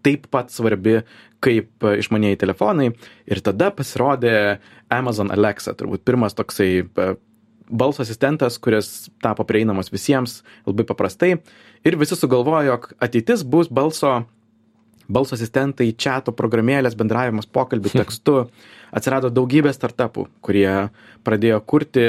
taip 0.04 0.28
pat 0.32 0.52
svarbi 0.52 1.00
kaip 1.44 1.86
išmanieji 1.98 2.40
telefonai. 2.42 2.90
Ir 3.30 3.40
tada 3.44 3.70
pasirodė 3.74 4.60
Amazon 4.92 5.32
Alexa, 5.32 5.74
turbūt 5.78 6.04
pirmas 6.04 6.36
toksai 6.36 6.70
e, 6.82 7.08
balso 7.70 8.04
asistentas, 8.04 8.58
kuris 8.60 9.08
tapo 9.22 9.46
prieinamas 9.48 9.92
visiems 9.92 10.40
labai 10.68 10.86
paprastai. 10.88 11.38
Ir 11.86 11.96
visi 12.00 12.18
sugalvojo, 12.18 12.66
jog 12.68 12.90
ateitis 13.00 13.44
bus 13.46 13.70
balso, 13.72 14.20
balso 15.08 15.36
asistentai, 15.38 15.92
čato 15.96 16.34
programėlės, 16.36 16.98
bendravimas 16.98 17.48
pokalbių 17.48 17.94
tekstu. 18.02 18.44
Atsirado 18.90 19.30
daugybė 19.32 19.72
startupų, 19.74 20.26
kurie 20.44 20.90
pradėjo 21.24 21.60
kurti 21.62 22.08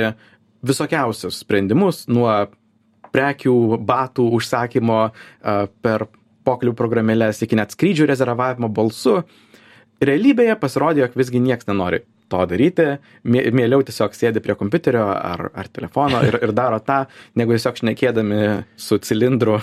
visokiausius 0.66 1.42
sprendimus 1.44 2.08
nuo 2.10 2.32
prekių, 3.12 3.78
batų 3.84 4.26
užsakymo 4.38 5.00
per 5.84 6.08
pokalbių 6.48 6.76
programėlės 6.78 7.44
iki 7.46 7.60
net 7.60 7.76
skrydžių 7.76 8.10
rezervavimo 8.12 8.72
balsu. 8.72 9.22
Realybėje 10.02 10.58
pasirodė, 10.58 11.06
jog 11.06 11.18
visgi 11.20 11.42
niekas 11.44 11.70
nenori 11.70 12.02
to 12.32 12.40
daryti, 12.48 12.88
mieliau 13.28 13.84
tiesiog 13.86 14.16
sėdi 14.16 14.42
prie 14.44 14.56
kompiuterio 14.58 15.04
ar, 15.12 15.50
ar 15.58 15.70
telefono 15.74 16.22
ir, 16.28 16.40
ir 16.42 16.54
daro 16.56 16.80
tą, 16.84 17.04
negu 17.38 17.56
tiesiog 17.58 17.82
šnekėdami 17.82 18.42
su 18.80 19.00
cilindru 19.04 19.60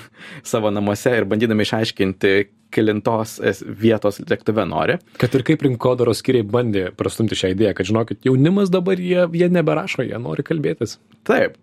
savo 0.46 0.72
namuose 0.74 1.14
ir 1.16 1.26
bandydami 1.28 1.66
išaiškinti, 1.66 2.32
kilintos 2.74 3.38
vietos 3.80 4.20
lėktuve 4.28 4.66
nori. 4.68 4.98
Kad 5.20 5.36
ir 5.38 5.44
kaip 5.48 5.64
rinkodaros 5.64 6.20
skiriai 6.20 6.44
bandė 6.44 6.88
prastumti 6.96 7.38
šią 7.38 7.54
idėją, 7.54 7.76
kad 7.78 7.88
žinokit, 7.88 8.20
jaunimas 8.28 8.72
dabar 8.72 9.00
jie, 9.00 9.22
jie 9.40 9.48
neberašo, 9.52 10.04
jie 10.04 10.20
nori 10.20 10.44
kalbėtis. 10.44 10.98
Taip. 11.28 11.56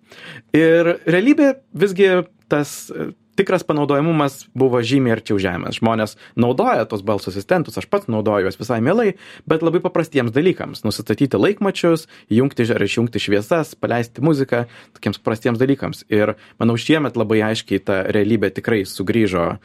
Ir 0.58 0.95
realybė 1.06 1.54
visgi 1.78 2.10
tas 2.49 2.73
tikras 3.36 3.63
panaudojamumas 3.67 4.45
buvo 4.58 4.82
žymiai 4.84 5.15
arčiau 5.17 5.39
žemės. 5.41 5.80
Žmonės 5.80 6.15
naudoja 6.39 6.86
tos 6.89 7.04
balso 7.06 7.32
asistentus, 7.32 7.78
aš 7.78 7.88
pats 7.91 8.10
naudoju 8.12 8.48
juos 8.48 8.60
visai 8.60 8.82
mielai, 8.84 9.15
bet 9.50 9.65
labai 9.65 9.82
paprastiems 9.84 10.34
dalykams- 10.36 10.84
nusistatyti 10.88 11.39
laikmačius, 11.39 12.08
įjungti 12.32 12.67
ar 12.76 12.82
išjungti 12.82 13.19
šviesas, 13.19 13.76
paleisti 13.76 14.21
muziką, 14.21 14.65
tokiems 14.93 15.19
paprastiems 15.19 15.60
dalykams. 15.60 16.04
Ir 16.10 16.36
manau, 16.60 16.76
šiemet 16.76 17.15
labai 17.15 17.41
aiškiai 17.52 17.84
ta 17.84 18.04
realybė 18.04 18.54
tikrai 18.54 18.84
sugrįžo 18.86 19.60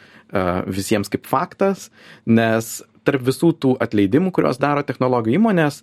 visiems 0.67 1.09
kaip 1.09 1.27
faktas, 1.27 1.91
nes 2.27 2.83
tarp 3.05 3.23
visų 3.23 3.53
tų 3.59 3.77
atleidimų, 3.81 4.31
kuriuos 4.31 4.59
daro 4.59 4.83
technologijų 4.83 5.41
įmonės, 5.41 5.83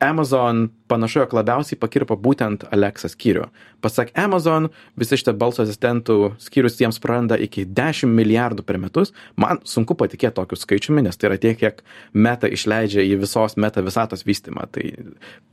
Amazon 0.00 0.68
panašu, 0.88 1.20
jog 1.22 1.34
labiausiai 1.36 1.78
pakirpo 1.78 2.16
būtent 2.16 2.64
Alexa 2.72 3.10
skyrių. 3.12 3.48
Pasak 3.84 4.10
Amazon, 4.18 4.70
visi 4.98 5.18
šitie 5.20 5.34
balso 5.38 5.62
asistentų 5.62 6.32
skyrius 6.42 6.78
jiems 6.80 6.98
praranda 7.02 7.36
iki 7.38 7.66
10 7.66 8.10
milijardų 8.10 8.64
per 8.66 8.78
metus. 8.82 9.12
Man 9.38 9.60
sunku 9.68 9.94
patikėti 9.98 10.38
tokiu 10.38 10.58
skaičiumi, 10.58 11.04
nes 11.06 11.18
tai 11.18 11.30
yra 11.30 11.40
tiek, 11.42 11.58
kiek 11.60 11.82
meta 12.14 12.50
išleidžia 12.50 13.04
į 13.06 13.18
visos 13.22 13.58
meta 13.60 13.84
visatos 13.84 14.24
vystimą. 14.26 14.66
Tai 14.74 14.86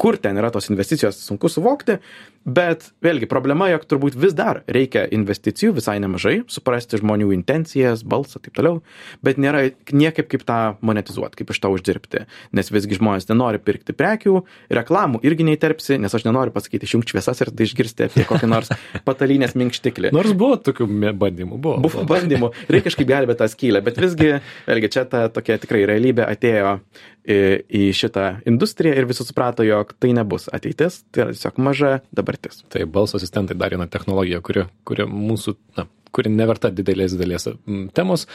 kur 0.02 0.18
ten 0.22 0.40
yra 0.42 0.54
tos 0.54 0.72
investicijos, 0.72 1.20
sunku 1.26 1.52
suvokti, 1.52 2.00
bet 2.46 2.88
vėlgi 3.06 3.30
problema, 3.30 3.68
jog 3.74 3.86
turbūt 3.90 4.18
vis 4.22 4.34
dar 4.38 4.62
reikia 4.72 5.06
investicijų 5.14 5.76
visai 5.80 5.98
nemažai, 6.02 6.40
suprasti 6.52 7.02
žmonių 7.02 7.32
intencijas, 7.36 8.06
balsą 8.06 8.40
ir 8.40 8.48
taip 8.48 8.58
toliau, 8.62 8.82
bet 9.26 9.42
nėra 9.42 9.68
niekaip 9.92 10.30
kaip 10.32 10.46
tą 10.48 10.60
monetizuoti, 10.86 11.42
kaip 11.42 11.54
iš 11.54 11.62
to 11.62 11.74
uždirbti, 11.74 12.26
nes 12.56 12.74
visgi 12.74 13.00
žmonės 13.02 13.30
nenori 13.32 13.62
pirkti 13.62 13.98
prekių, 13.98 14.35
reklamų 14.74 15.21
irgi 15.28 15.48
neįterpsi, 15.48 16.00
nes 16.02 16.13
aš 16.15 16.26
nenoriu 16.28 16.54
pasakyti 16.56 16.88
išjungti 16.88 17.15
šviesas 17.15 17.41
ir 17.43 17.52
tai 17.56 17.67
išgirsti 17.67 18.08
apie 18.08 18.26
kokį 18.28 18.50
nors 18.52 18.71
patalynės 19.08 19.56
minkštiklį. 19.60 20.12
Nors 20.15 20.36
buvo 20.38 20.60
tokių 20.65 20.88
bandymų, 21.17 21.60
buvo. 21.62 21.80
Buvo 21.86 22.06
bandymų, 22.10 22.52
reikia 22.69 22.89
kažkaip 22.89 23.10
gelbėti 23.10 23.41
tą 23.41 23.50
skylę, 23.52 23.82
bet 23.86 24.00
visgi, 24.02 24.32
vėlgi, 24.69 24.91
čia 24.95 25.06
ta 25.10 25.26
tokia 25.34 25.60
tikrai 25.62 25.86
realybė 25.89 26.28
atėjo 26.28 26.78
į, 27.26 27.39
į 27.65 27.84
šitą 27.98 28.28
industriją 28.50 28.95
ir 29.00 29.10
visi 29.10 29.26
suprato, 29.28 29.65
jog 29.65 29.93
tai 30.00 30.13
nebus 30.17 30.48
ateitis, 30.54 31.02
tai 31.12 31.26
yra 31.26 31.36
tiesiog 31.36 31.60
maža 31.65 31.91
dabartis. 32.15 32.63
Tai 32.74 32.86
balso 32.89 33.19
asistentai 33.19 33.58
dar 33.58 33.74
viena 33.74 33.89
technologija, 33.91 34.41
kuri, 34.45 34.67
kuri 34.88 35.08
mūsų, 35.10 35.56
na, 35.80 35.88
kuri 36.15 36.32
neverta 36.32 36.71
didelės 36.73 37.15
mm, 37.17 37.89
temos. 37.95 38.25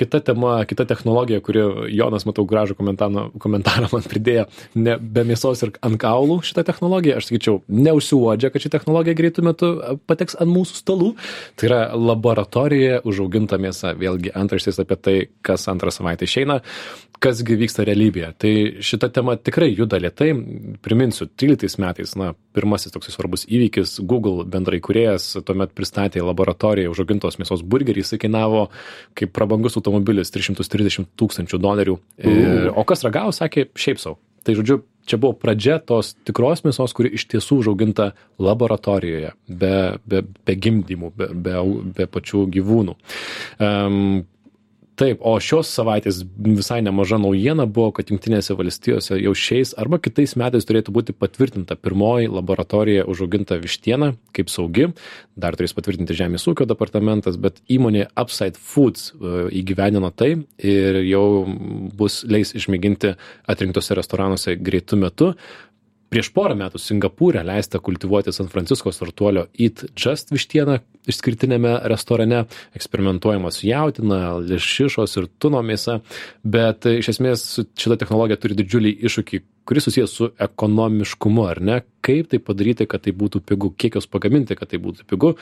Kita 0.00 0.20
tema, 0.24 0.60
kita 0.68 0.86
technologija, 0.88 1.42
kuri 1.44 1.64
Jonas, 1.94 2.26
matau, 2.28 2.46
gražų 2.48 2.76
komentarą, 2.78 3.26
komentarą 3.42 3.90
man 3.94 4.06
pridėjo, 4.06 4.46
ne, 4.78 4.96
be 5.00 5.24
mėsos 5.28 5.64
ir 5.66 5.74
ant 5.86 6.00
kaulų 6.00 6.40
šitą 6.46 6.64
technologiją, 6.68 7.18
aš 7.18 7.30
sakyčiau, 7.30 7.60
neužsiuodžia, 7.68 8.52
kad 8.52 8.64
ši 8.64 8.72
technologija 8.76 9.18
greitų 9.18 9.46
metų 9.50 9.72
pateks 10.10 10.38
ant 10.40 10.52
mūsų 10.52 10.80
stalų. 10.80 11.12
Tai 11.58 11.70
yra 11.70 11.82
laboratorija 11.98 13.02
užauginta 13.08 13.58
mėsa. 13.60 13.94
Vėlgi 13.98 14.34
antraštės 14.36 14.80
apie 14.82 14.98
tai, 15.00 15.16
kas 15.46 15.66
antrą 15.72 15.92
savaitę 15.94 16.28
išeina, 16.28 16.60
kasgi 17.20 17.56
vyksta 17.60 17.84
realybėje. 17.88 18.30
Tai 18.40 18.52
šita 18.86 19.10
tema 19.12 19.36
tikrai 19.36 19.70
juda 19.74 20.00
lietai. 20.00 20.30
Priminsiu, 20.84 21.28
13 21.40 21.80
metais, 21.82 22.14
na, 22.18 22.32
pirmasis 22.56 22.94
toks 22.94 23.12
svarbus 23.14 23.46
įvykis, 23.48 23.98
Google 24.06 24.46
bendrai 24.48 24.80
kuriejas 24.82 25.32
tuomet 25.46 25.74
pristatė 25.76 26.24
laboratoriją 26.24 26.92
užaugintos 26.92 27.38
mėsos 27.40 27.62
burgerį, 27.66 28.04
jisai 28.04 28.20
kainavo 28.22 28.66
kaip 29.18 29.34
prabangus 29.36 29.78
automobilis 29.80 30.32
330 30.34 31.10
tūkstančių 31.20 31.60
dolerių. 31.62 31.98
Ir, 32.24 32.72
o 32.74 32.86
kas 32.88 33.06
ragavo, 33.06 33.34
sakė, 33.36 33.70
šiaip 33.78 34.02
savo. 34.02 34.18
Tai 34.46 34.56
žodžiu, 34.56 34.80
čia 35.08 35.18
buvo 35.20 35.36
pradžia 35.36 35.78
tos 35.84 36.14
tikros 36.26 36.64
mėsos, 36.64 36.94
kuri 36.96 37.12
iš 37.18 37.26
tiesų 37.30 37.60
užauginta 37.60 38.10
laboratorijoje, 38.40 39.34
be, 39.48 39.74
be, 40.08 40.24
be 40.46 40.56
gimdymų, 40.56 41.12
be, 41.16 41.30
be, 41.34 41.56
be 41.98 42.08
pačių 42.08 42.46
gyvūnų. 42.56 42.96
Um, 43.60 44.22
taip 45.00 45.22
o 45.24 45.32
šios 45.40 45.70
savaitės 45.72 46.20
visai 46.44 46.80
nemaža 46.84 47.18
naujiena 47.20 47.64
buvo 47.66 47.94
kad 47.96 48.10
jungtinėse 48.12 48.56
valstijose 48.58 49.16
jau 49.20 49.32
šiais 49.36 49.72
arba 49.80 50.00
kitais 50.02 50.36
metais 50.40 50.66
turėtų 50.68 50.92
būti 50.96 51.14
patvirtinta 51.16 51.76
pirmoji 51.80 52.28
laboratorijoje 52.30 53.06
užauginta 53.08 53.56
vištiena 53.62 54.12
kaip 54.36 54.52
saugi. 54.52 54.90
Dar 55.40 55.56
turės 55.56 55.74
patvirtinti 55.76 56.16
žemės 56.18 56.44
ūkio 56.50 56.66
departamentas 56.68 57.38
bet 57.40 57.62
įmonė 57.72 58.10
upside 58.20 58.60
foods 58.60 59.10
e, 59.14 59.48
įgyvendino 59.62 60.12
tai 60.12 60.34
ir 60.58 61.00
jau 61.08 61.24
bus 61.96 62.20
leis 62.28 62.52
išmėginti 62.58 63.14
atrinktuose 63.50 63.96
restoranuose 63.98 64.58
greitu 64.60 65.00
metu 65.00 65.32
prieš 66.10 66.32
porą 66.34 66.56
metų 66.58 66.80
singapūre 66.82 67.42
leista 67.46 67.80
kultivuoti 67.82 68.34
san 68.34 68.50
francisko 68.50 68.92
startuolio 68.94 69.46
eat 69.58 69.84
just 69.94 70.32
vištieną 70.34 70.80
išskirtiniame 71.10 71.78
restorane. 71.90 72.44
Eksperimentuojama 72.76 73.50
su 73.54 73.66
jautiena 73.68 74.34
lašišos 74.42 75.16
ir 75.16 75.30
tuno 75.38 75.62
mėsa. 75.64 76.00
Bet 76.42 76.86
iš 76.90 77.14
esmės 77.14 77.46
šita 77.78 77.96
technologija 78.02 78.40
turi 78.42 78.58
didžiulį 78.58 78.96
iššūkį 79.08 79.42
kuris 79.70 79.84
susijęs 79.86 80.10
su 80.10 80.26
ekonomiškumu 80.38 81.44
ar 81.46 81.60
ne? 81.62 81.80
Kaip 82.02 82.30
tai 82.32 82.40
padaryti 82.42 82.88
kad 82.90 83.04
tai 83.04 83.12
būtų 83.14 83.42
pigu? 83.46 83.70
Kiek 83.78 84.00
jos 84.00 84.08
pagaminti 84.10 84.56
kad 84.58 84.72
tai 84.72 84.80
būtų 84.82 85.06
pigu? 85.06 85.34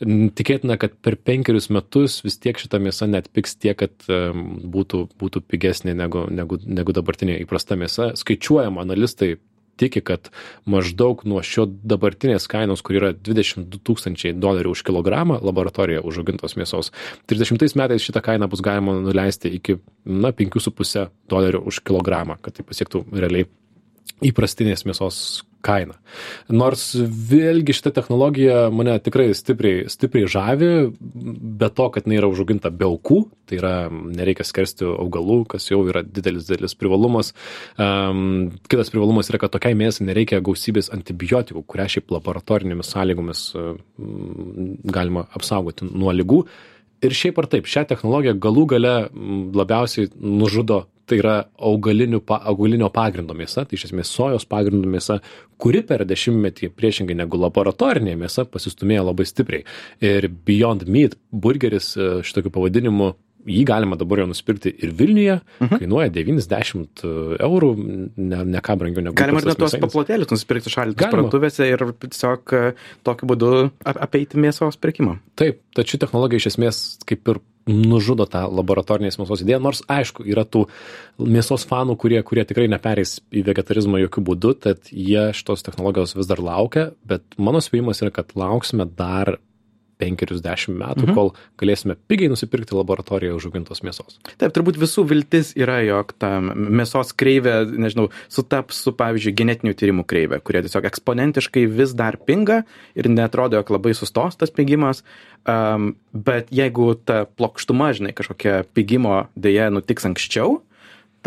Tikėtina 0.00 0.74
kad 0.80 0.96
per 1.06 1.14
penkerius 1.16 1.68
metus 1.70 2.18
vis 2.26 2.40
tiek 2.42 2.58
šita 2.58 2.80
mėsa 2.82 3.06
neatpigs 3.06 3.54
tiek 3.62 3.78
kad 3.78 3.94
būtų 4.08 5.04
būtų 5.20 5.44
pigesnė 5.46 5.94
negu 5.94 6.26
negu 6.34 6.58
negu 6.66 6.96
dabartinė 6.96 7.38
įprasta 7.44 7.78
mėsa. 7.78 8.14
Skaičiuojama 8.18 8.82
analistai 8.82 9.36
tiki 9.76 10.00
kad 10.00 10.30
maždaug 10.64 11.24
nuo 11.28 11.42
šio 11.44 11.66
dabartinės 11.66 12.48
kainos 12.50 12.82
kur 12.86 12.98
yra 13.00 13.12
dvidešim 13.16 13.68
du 13.70 13.80
tūkstančiai 13.82 14.36
dolerių 14.36 14.72
už 14.76 14.84
kilogramą 14.86 15.38
laboratorijoje 15.42 16.04
užaugintos 16.08 16.56
mėsos. 16.56 16.92
trisdešimtais 17.26 17.76
metais 17.76 18.02
šitą 18.02 18.22
kainą 18.24 18.48
bus 18.48 18.64
galima 18.64 18.96
nuleisti 19.00 19.52
iki 19.58 19.78
na 20.04 20.32
penkių 20.32 20.62
su 20.62 20.72
puse 20.72 21.08
dolerių 21.28 21.64
už 21.66 21.82
kilogramą 21.84 22.40
kad 22.42 22.56
tai 22.56 22.64
pasiektų 22.64 23.06
realiai 23.12 23.48
įprastinės 24.24 24.86
mėsos 24.88 25.18
kainą. 25.66 25.96
Nors 26.52 26.84
vėlgi 26.96 27.74
šita 27.76 27.92
technologija 27.96 28.66
mane 28.74 28.94
tikrai 29.02 29.28
stipriai, 29.36 29.86
stipriai 29.90 30.28
žavi, 30.30 30.70
be 31.60 31.68
to, 31.74 31.88
kad 31.94 32.06
jinai 32.06 32.20
yra 32.20 32.30
užauginta 32.30 32.70
be 32.70 32.86
aukų, 32.88 33.18
tai 33.50 33.58
yra 33.60 33.74
nereikia 33.90 34.46
skersti 34.46 34.86
augalų, 34.88 35.40
kas 35.52 35.68
jau 35.70 35.82
yra 35.90 36.04
didelis, 36.06 36.46
didelis 36.48 36.76
privalumas. 36.78 37.32
Um, 37.82 38.54
kitas 38.70 38.92
privalumas 38.94 39.30
yra, 39.32 39.42
kad 39.42 39.54
tokiai 39.56 39.76
mėsai 39.78 40.06
nereikia 40.08 40.42
gausybės 40.44 40.92
antibiotikų, 40.94 41.66
kurią 41.66 41.88
šiaip 41.96 42.14
laboratorinėmis 42.14 42.94
sąlygomis 42.94 43.44
um, 43.58 43.76
galima 44.86 45.26
apsaugoti 45.36 45.90
nuo 45.90 46.14
lygų. 46.14 46.44
Ir 47.04 47.12
šiaip 47.12 47.36
ar 47.42 47.50
taip, 47.52 47.66
šią 47.68 47.84
technologiją 47.90 48.38
galų 48.40 48.62
gale 48.72 48.94
labiausiai 49.56 50.08
nužudo 50.16 50.86
tai 51.06 51.20
yra 51.20 51.36
augalinių 51.70 52.20
pa 52.26 52.40
augalinio 52.50 52.88
pagrindo 52.94 53.34
mėsa 53.38 53.64
tai 53.66 53.78
iš 53.78 53.88
esmės 53.90 54.10
sojos 54.12 54.46
pagrindo 54.50 54.88
mėsa 54.90 55.20
kuri 55.62 55.82
per 55.86 56.04
dešimtmetį 56.08 56.72
priešingai 56.76 57.16
negu 57.18 57.38
laboratorinė 57.40 58.16
mėsa 58.18 58.46
pasistūmėjo 58.50 59.06
labai 59.10 59.26
stipriai. 59.28 59.66
Ir 60.04 60.28
beyond 60.28 60.86
meat 60.90 61.16
burgeris 61.30 61.94
e, 61.96 62.10
šitokiu 62.26 62.52
pavadinimu 62.54 63.12
jį 63.46 63.62
galima 63.68 63.98
dabar 63.98 64.22
jau 64.22 64.28
nusipirkti 64.30 64.72
ir 64.74 64.92
Vilniuje, 64.96 65.38
mhm. 65.62 65.80
kainuoja 65.82 66.12
90 66.14 67.06
eurų, 67.46 67.72
ne, 68.16 68.44
ne 68.56 68.62
ką 68.64 68.78
brangiau 68.80 69.06
negu. 69.06 69.16
Galima 69.18 69.42
ir 69.42 69.50
net 69.52 69.60
tuos 69.60 69.76
paplotėlius 69.82 70.32
nusipirkti 70.34 70.72
šaldytus 70.72 71.12
parduotuvėse 71.12 71.68
ir 71.70 71.84
tiesiog 72.06 72.56
e, 72.56 72.64
tokiu 73.06 73.32
būdu 73.32 73.52
apeiti 73.86 74.40
mėsos 74.42 74.78
pirkimą. 74.82 75.18
Taip, 75.38 75.62
tačiau 75.76 76.02
technologija 76.02 76.42
iš 76.42 76.52
esmės 76.54 76.82
kaip 77.08 77.34
ir 77.34 77.42
nužudo 77.66 78.26
tą 78.30 78.44
laboratorinės 78.46 79.18
mėsos 79.18 79.42
idėją, 79.42 79.58
nors 79.62 79.82
aišku, 79.90 80.24
yra 80.30 80.44
tų 80.46 80.66
mėsos 81.18 81.66
fanų, 81.66 81.96
kurie, 81.98 82.20
kurie 82.26 82.44
tikrai 82.46 82.68
nepereis 82.70 83.16
į 83.34 83.42
vegetarizmą 83.48 84.00
jokių 84.04 84.22
būdų, 84.28 84.52
tad 84.68 84.92
jie 84.92 85.32
šitos 85.36 85.66
technologijos 85.66 86.14
vis 86.18 86.30
dar 86.30 86.42
laukia, 86.42 86.92
bet 87.06 87.26
mano 87.42 87.62
spėjimas 87.64 88.04
yra, 88.04 88.14
kad 88.14 88.30
lauksime 88.38 88.86
dar 88.86 89.36
penkerius 90.00 90.42
dešimt 90.44 90.76
metų, 90.78 91.06
mhm. 91.06 91.16
kol 91.16 91.32
galėsime 91.60 91.96
pigiai 92.10 92.30
nusipirkti 92.32 92.76
laboratorijoje 92.76 93.36
užaugintos 93.38 93.82
mėsos. 93.86 94.18
Taip, 94.36 94.52
turbūt 94.56 94.78
visų 94.80 95.06
viltis 95.10 95.52
yra, 95.58 95.78
jog 95.86 96.12
ta 96.20 96.36
mėsos 96.42 97.14
kreivė, 97.16 97.58
nežinau, 97.72 98.08
sutaps 98.32 98.82
su, 98.84 98.92
pavyzdžiui, 98.96 99.34
genetinių 99.40 99.76
tyrimų 99.78 100.06
kreivė, 100.08 100.40
kurie 100.44 100.64
tiesiog 100.66 100.88
eksponentiškai 100.90 101.66
vis 101.72 101.96
dar 101.96 102.20
pinga 102.28 102.62
ir 102.98 103.10
netrodo, 103.12 103.60
jog 103.60 103.74
labai 103.78 103.96
sustos 103.96 104.38
tas 104.40 104.52
pigimas. 104.52 105.02
Um, 105.46 105.92
bet 106.10 106.48
jeigu 106.54 106.92
ta 107.06 107.22
plokštuma, 107.38 107.92
žinai, 107.94 108.14
kažkokia 108.16 108.64
pigimo 108.74 109.26
dėja 109.38 109.70
nutiks 109.70 110.08
anksčiau, 110.08 110.60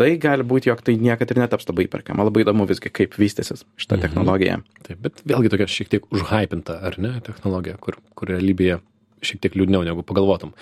tai 0.00 0.14
gali 0.20 0.46
būti, 0.46 0.70
jog 0.70 0.80
tai 0.86 0.96
niekad 1.00 1.32
ir 1.32 1.42
netaps 1.42 1.68
labai 1.68 1.86
įperkama. 1.88 2.24
Labai 2.28 2.44
įdomu 2.46 2.66
visgi, 2.70 2.92
kaip 2.94 3.16
vystysis 3.20 3.66
šitą 3.76 3.98
mhm. 3.98 4.04
technologiją. 4.06 4.60
Taip, 4.86 5.02
bet 5.04 5.20
vėlgi 5.28 5.52
tokia 5.52 5.68
šiek 5.70 5.92
tiek 5.92 6.08
užhypinta, 6.14 6.80
ar 6.88 6.96
ne, 7.02 7.16
technologija, 7.26 7.76
kur, 7.82 8.00
kur 8.16 8.32
realybėje 8.32 8.80
šiek 9.26 9.44
tiek 9.44 9.60
liūdniau 9.60 9.84
negu 9.84 10.04
pagalvotum. 10.06 10.54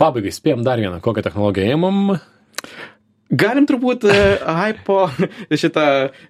Pabaigai 0.00 0.34
spėjom 0.34 0.66
dar 0.66 0.82
vieną, 0.82 0.98
kokią 1.04 1.24
technologiją 1.24 1.76
ėmam. 1.76 2.16
Galim 3.26 3.64
turbūt 3.66 4.04
uh, 4.06 4.42
hypo 4.60 5.08
šitą 5.62 5.86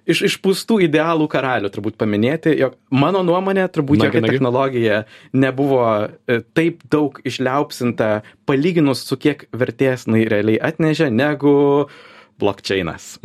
iš, 0.09 0.23
išpūstų 0.31 0.79
idealų 0.87 1.27
karalių 1.29 1.69
turbūt 1.73 1.97
paminėti, 2.01 2.55
jog 2.57 2.77
mano 2.89 3.21
nuomonė 3.25 3.67
turbūt 3.73 4.01
nagi, 4.01 4.07
jokia 4.09 4.23
nagi. 4.23 4.33
technologija 4.33 4.99
nebuvo 5.37 5.83
uh, 5.85 6.39
taip 6.57 6.81
daug 6.89 7.19
išliaupsinta 7.21 8.23
palyginus 8.49 9.05
su 9.05 9.17
kiek 9.21 9.45
vertės 9.53 10.07
jinai 10.07 10.23
realiai 10.31 10.61
atnešė, 10.71 11.11
negu 11.13 11.53
uh, 11.83 11.99
blokčeinas. 12.39 13.17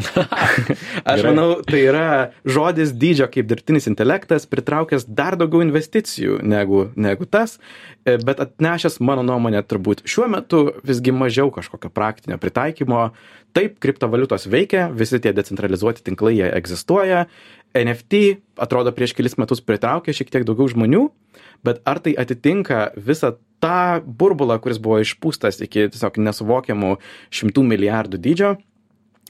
Aš 1.10 1.24
manau, 1.26 1.60
tai 1.66 1.82
yra 1.84 2.06
žodis 2.48 2.94
dydžio 2.96 3.28
kaip 3.32 3.48
dirbtinis 3.50 3.88
intelektas, 3.90 4.48
pritraukęs 4.50 5.06
dar 5.08 5.36
daugiau 5.40 5.64
investicijų 5.64 6.40
negu, 6.46 6.86
negu 6.96 7.28
tas, 7.28 7.58
e, 8.06 8.16
bet 8.24 8.40
atnešęs, 8.44 9.00
mano 9.04 9.24
nuomonė, 9.26 9.62
turbūt 9.68 10.04
šiuo 10.08 10.28
metu 10.32 10.64
visgi 10.86 11.14
mažiau 11.14 11.52
kažkokio 11.54 11.92
praktinio 11.92 12.40
pritaikymo. 12.42 13.10
Taip, 13.52 13.76
kriptovaliutos 13.84 14.48
veikia, 14.48 14.86
visi 14.96 15.20
tie 15.20 15.34
decentralizuoti 15.36 16.04
tinklai 16.06 16.38
jie 16.38 16.48
egzistuoja, 16.56 17.26
NFT 17.76 18.22
atrodo 18.60 18.92
prieš 18.96 19.14
kelis 19.16 19.38
metus 19.40 19.60
pritraukė 19.64 20.14
šiek 20.16 20.32
tiek 20.32 20.44
daugiau 20.48 20.68
žmonių, 20.72 21.06
bet 21.64 21.80
ar 21.88 22.00
tai 22.04 22.14
atitinka 22.20 22.90
visą 22.96 23.34
tą 23.62 24.02
burbulą, 24.04 24.58
kuris 24.62 24.80
buvo 24.82 24.98
išpūstas 25.04 25.60
iki 25.64 25.86
tiesiog 25.92 26.18
nesuvokiamų 26.26 26.96
šimtų 27.32 27.64
milijardų 27.68 28.20
dydžio, 28.22 28.52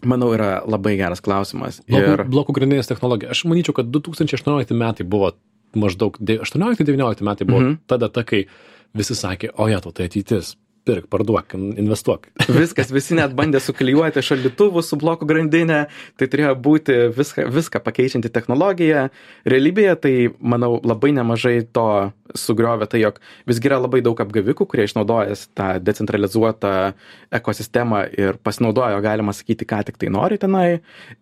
Manau, 0.08 0.32
yra 0.34 0.62
labai 0.66 0.96
geras 0.98 1.22
klausimas. 1.22 1.80
Blokų, 1.86 2.12
ir... 2.16 2.24
blokų 2.32 2.56
grandinės 2.56 2.90
technologija. 2.90 3.30
Aš 3.34 3.44
manyčiau, 3.50 3.76
kad 3.76 3.90
2018 3.94 4.74
metai 4.74 5.06
buvo 5.06 5.32
maždaug 5.78 6.18
18-19 6.20 7.22
metai 7.24 7.46
buvo 7.46 7.60
mm 7.60 7.68
-hmm. 7.68 7.78
ta 7.86 7.96
data, 7.96 8.24
kai 8.24 8.46
visi 8.94 9.14
sakė, 9.16 9.52
o 9.56 9.68
ja, 9.68 9.80
tai 9.80 10.08
ateitis 10.10 10.56
pirk, 10.84 11.06
parduok, 11.12 11.54
investuok. 11.78 12.26
Viskas, 12.62 12.90
visi 12.94 13.16
net 13.18 13.34
bandė 13.38 13.60
suklijuoti 13.62 14.22
šaldytuvus 14.24 14.90
su 14.90 14.98
blokų 14.98 15.28
grandinė, 15.30 15.84
tai 16.18 16.28
turėjo 16.30 16.56
būti 16.64 16.96
viską, 17.14 17.46
viską 17.54 17.82
pakeičianti 17.84 18.32
technologija. 18.34 19.06
Realybėje 19.48 19.94
tai, 20.02 20.14
manau, 20.40 20.74
labai 20.82 21.12
nemažai 21.14 21.60
to 21.74 21.86
sugriovė 22.38 22.88
tai, 22.90 23.02
jog 23.04 23.20
visgi 23.48 23.70
yra 23.70 23.78
labai 23.82 24.02
daug 24.04 24.18
apgavikų, 24.24 24.66
kurie 24.66 24.88
išnaudojęs 24.88 25.46
tą 25.58 25.70
decentralizuotą 25.84 26.74
ekosistemą 27.38 28.04
ir 28.18 28.40
pasinaudojo, 28.42 29.00
galima 29.04 29.36
sakyti, 29.36 29.68
ką 29.68 29.82
tik 29.88 30.00
tai 30.02 30.10
nori 30.12 30.40
tenai. 30.42 30.68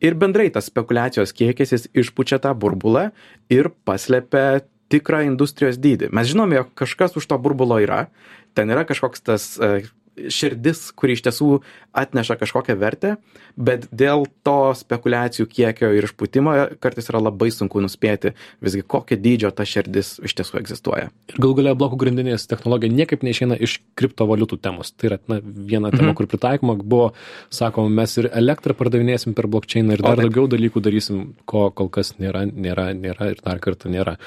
Ir 0.01 0.17
bendrai 0.19 0.49
tas 0.55 0.71
spekulacijos 0.71 1.35
kiekis 1.37 1.77
jis 1.77 1.89
išpučia 2.05 2.41
tą 2.43 2.55
burbulą 2.57 3.11
ir 3.53 3.73
paslepia 3.85 4.63
tikrą 4.91 5.23
industrijos 5.29 5.79
dydį. 5.81 6.11
Mes 6.15 6.29
žinome, 6.31 6.59
jog 6.59 6.73
kažkas 6.79 7.15
už 7.19 7.29
to 7.31 7.39
burbulo 7.43 7.79
yra, 7.83 8.09
ten 8.55 8.73
yra 8.75 8.87
kažkoks 8.89 9.27
tas 9.27 9.53
e, 9.59 9.83
širdis, 10.29 10.91
kuri 10.99 11.15
iš 11.17 11.23
tiesų 11.25 11.49
atneša 11.97 12.37
kažkokią 12.41 12.77
vertę, 12.79 13.15
bet 13.57 13.87
dėl 13.95 14.27
to 14.47 14.73
spekulacijų 14.77 15.47
kiekio 15.51 15.91
ir 15.97 16.07
išpūtimo 16.09 16.55
kartais 16.83 17.09
yra 17.13 17.23
labai 17.23 17.51
sunku 17.55 17.83
nuspėti 17.83 18.35
visgi 18.65 18.83
kokio 18.83 19.19
dydžio 19.21 19.53
ta 19.55 19.67
širdis 19.69 20.19
iš 20.27 20.37
tiesų 20.41 20.61
egzistuoja. 20.63 21.11
Ir 21.33 21.41
gal 21.43 21.55
galia 21.59 21.75
blokų 21.79 22.01
grandinės 22.05 22.49
technologija 22.51 22.93
niekaip 22.95 23.25
neišeina 23.27 23.59
iš 23.63 23.79
kriptovaliutų 23.99 24.61
temos. 24.63 24.93
Tai 24.93 25.13
yra 25.13 25.21
na, 25.31 25.41
viena 25.43 25.93
tema, 25.95 26.11
mhm. 26.11 26.19
kur 26.21 26.31
pritaikoma 26.31 26.77
buvo, 26.81 27.13
sakom, 27.55 27.91
mes 27.95 28.17
ir 28.21 28.31
elektrą 28.31 28.77
pardavinėsim 28.79 29.37
per 29.39 29.51
blokčainą 29.51 29.97
ir 29.97 30.05
dar 30.07 30.19
o, 30.19 30.27
daugiau 30.27 30.51
dalykų 30.51 30.83
darysim, 30.85 31.23
ko 31.49 31.69
kol 31.75 31.93
kas 31.93 32.17
nėra, 32.21 32.47
nėra, 32.51 32.91
nėra 32.97 33.33
ir 33.35 33.45
dar 33.45 33.63
kartą 33.63 33.93
nėra. 33.93 34.19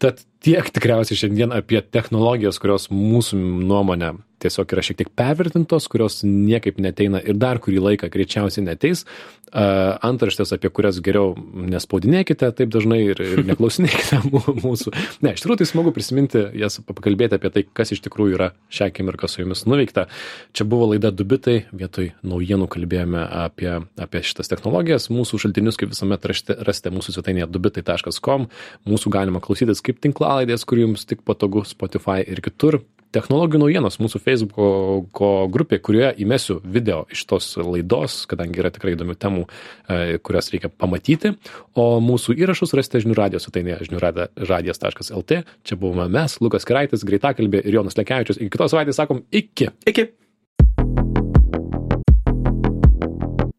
Tad 0.00 0.22
tiek 0.40 0.70
tikriausiai 0.72 1.18
šiandien 1.20 1.52
apie 1.52 1.82
technologijas, 1.84 2.58
kurios 2.62 2.88
mūsų 2.92 3.36
nuomonė 3.68 4.14
tiesiog 4.40 4.72
yra 4.74 4.84
šiek 4.84 5.00
tiek 5.00 5.10
pervertintos, 5.16 5.88
kurios 5.90 6.20
niekaip 6.24 6.80
neteina 6.82 7.20
ir 7.22 7.38
dar 7.40 7.60
kurį 7.62 7.82
laiką 7.90 8.10
greičiausiai 8.12 8.66
neteis. 8.66 9.04
Antraštės, 9.50 10.52
apie 10.54 10.70
kurias 10.70 11.00
geriau 11.02 11.32
nespaudinėkite 11.34 12.52
taip 12.54 12.70
dažnai 12.70 13.00
ir, 13.08 13.18
ir 13.18 13.40
neklausinėkite 13.48 14.20
mūsų. 14.64 14.92
Ne, 15.26 15.32
iš 15.34 15.42
tikrųjų 15.42 15.58
tai 15.62 15.66
smagu 15.66 15.92
prisiminti, 15.94 16.44
jas 16.60 16.78
pakalbėti 16.86 17.34
apie 17.38 17.50
tai, 17.56 17.64
kas 17.66 17.90
iš 17.96 18.04
tikrųjų 18.04 18.36
yra 18.38 18.50
šią 18.70 18.90
akimirką 18.92 19.30
su 19.30 19.42
jumis 19.42 19.64
nuveikta. 19.66 20.06
Čia 20.54 20.68
buvo 20.70 20.92
laida 20.92 21.10
Dubitai, 21.10 21.64
vietoj 21.74 22.12
naujienų 22.22 22.70
kalbėjome 22.70 23.24
apie, 23.26 23.72
apie 23.98 24.22
šitas 24.26 24.52
technologijas. 24.52 25.10
Mūsų 25.10 25.42
šaltinius, 25.42 25.80
kaip 25.80 25.90
visuomet, 25.96 26.30
rasite 26.62 26.94
mūsų 26.94 27.16
svetainėje 27.16 27.50
dubitai.com. 27.50 28.46
Mūsų 28.86 29.14
galima 29.18 29.42
klausytis 29.42 29.82
kaip 29.82 29.98
tinklalaidės, 30.04 30.62
kur 30.62 30.84
jums 30.84 31.08
tik 31.10 31.26
patogu 31.26 31.66
Spotify 31.66 32.22
ir 32.22 32.44
kitur 32.46 32.84
technologijų 33.14 33.62
naujienos 33.64 33.98
mūsų 34.02 34.20
feisbuko 34.24 35.30
grupė 35.52 35.80
kurioje 35.82 36.12
įmesiu 36.24 36.60
video 36.64 37.02
iš 37.12 37.24
tos 37.30 37.50
laidos 37.58 38.24
kadangi 38.30 38.62
yra 38.62 38.72
tikrai 38.74 38.94
įdomių 38.96 39.16
temų 39.20 39.44
e, 39.46 40.18
kurias 40.24 40.50
reikia 40.54 40.70
pamatyti. 40.70 41.34
O 41.78 41.98
mūsų 42.04 42.36
įrašus 42.40 42.74
rasite 42.78 43.02
žinių 43.04 43.18
radijo 43.18 43.42
svetainėje 43.42 43.90
žinių 43.90 44.02
rada 44.02 44.30
radijas 44.38 44.82
taškas 44.82 45.12
lt 45.16 45.42
čia 45.66 45.78
buvome 45.80 46.08
mes 46.12 46.38
lukas 46.40 46.66
keraitis 46.68 47.06
greitakalbė 47.06 47.64
ir 47.64 47.80
jonas 47.80 47.98
lekevičius. 47.98 48.40
Iki 48.40 48.54
kitos 48.56 48.74
savaitės 48.74 49.00
sakom 49.02 49.24
iki. 49.30 49.70
Iki. 49.90 50.10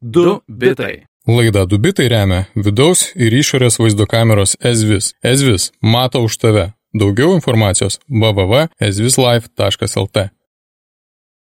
Du 0.02 0.42
bitai. 0.48 1.06
Laida 1.28 1.68
Dubitai 1.70 2.08
remia 2.10 2.48
vidaus 2.56 3.12
ir 3.14 3.36
išorės 3.38 3.78
vaizdo 3.78 4.08
kameros 4.10 4.56
Ezvis. 4.58 5.14
Ezvis 5.22 5.70
mato 5.80 6.24
už 6.26 6.38
tave. 6.42 6.72
Daugiau 6.94 7.34
informacijos 7.34 8.00
www.ezvislife.lt 8.10 10.41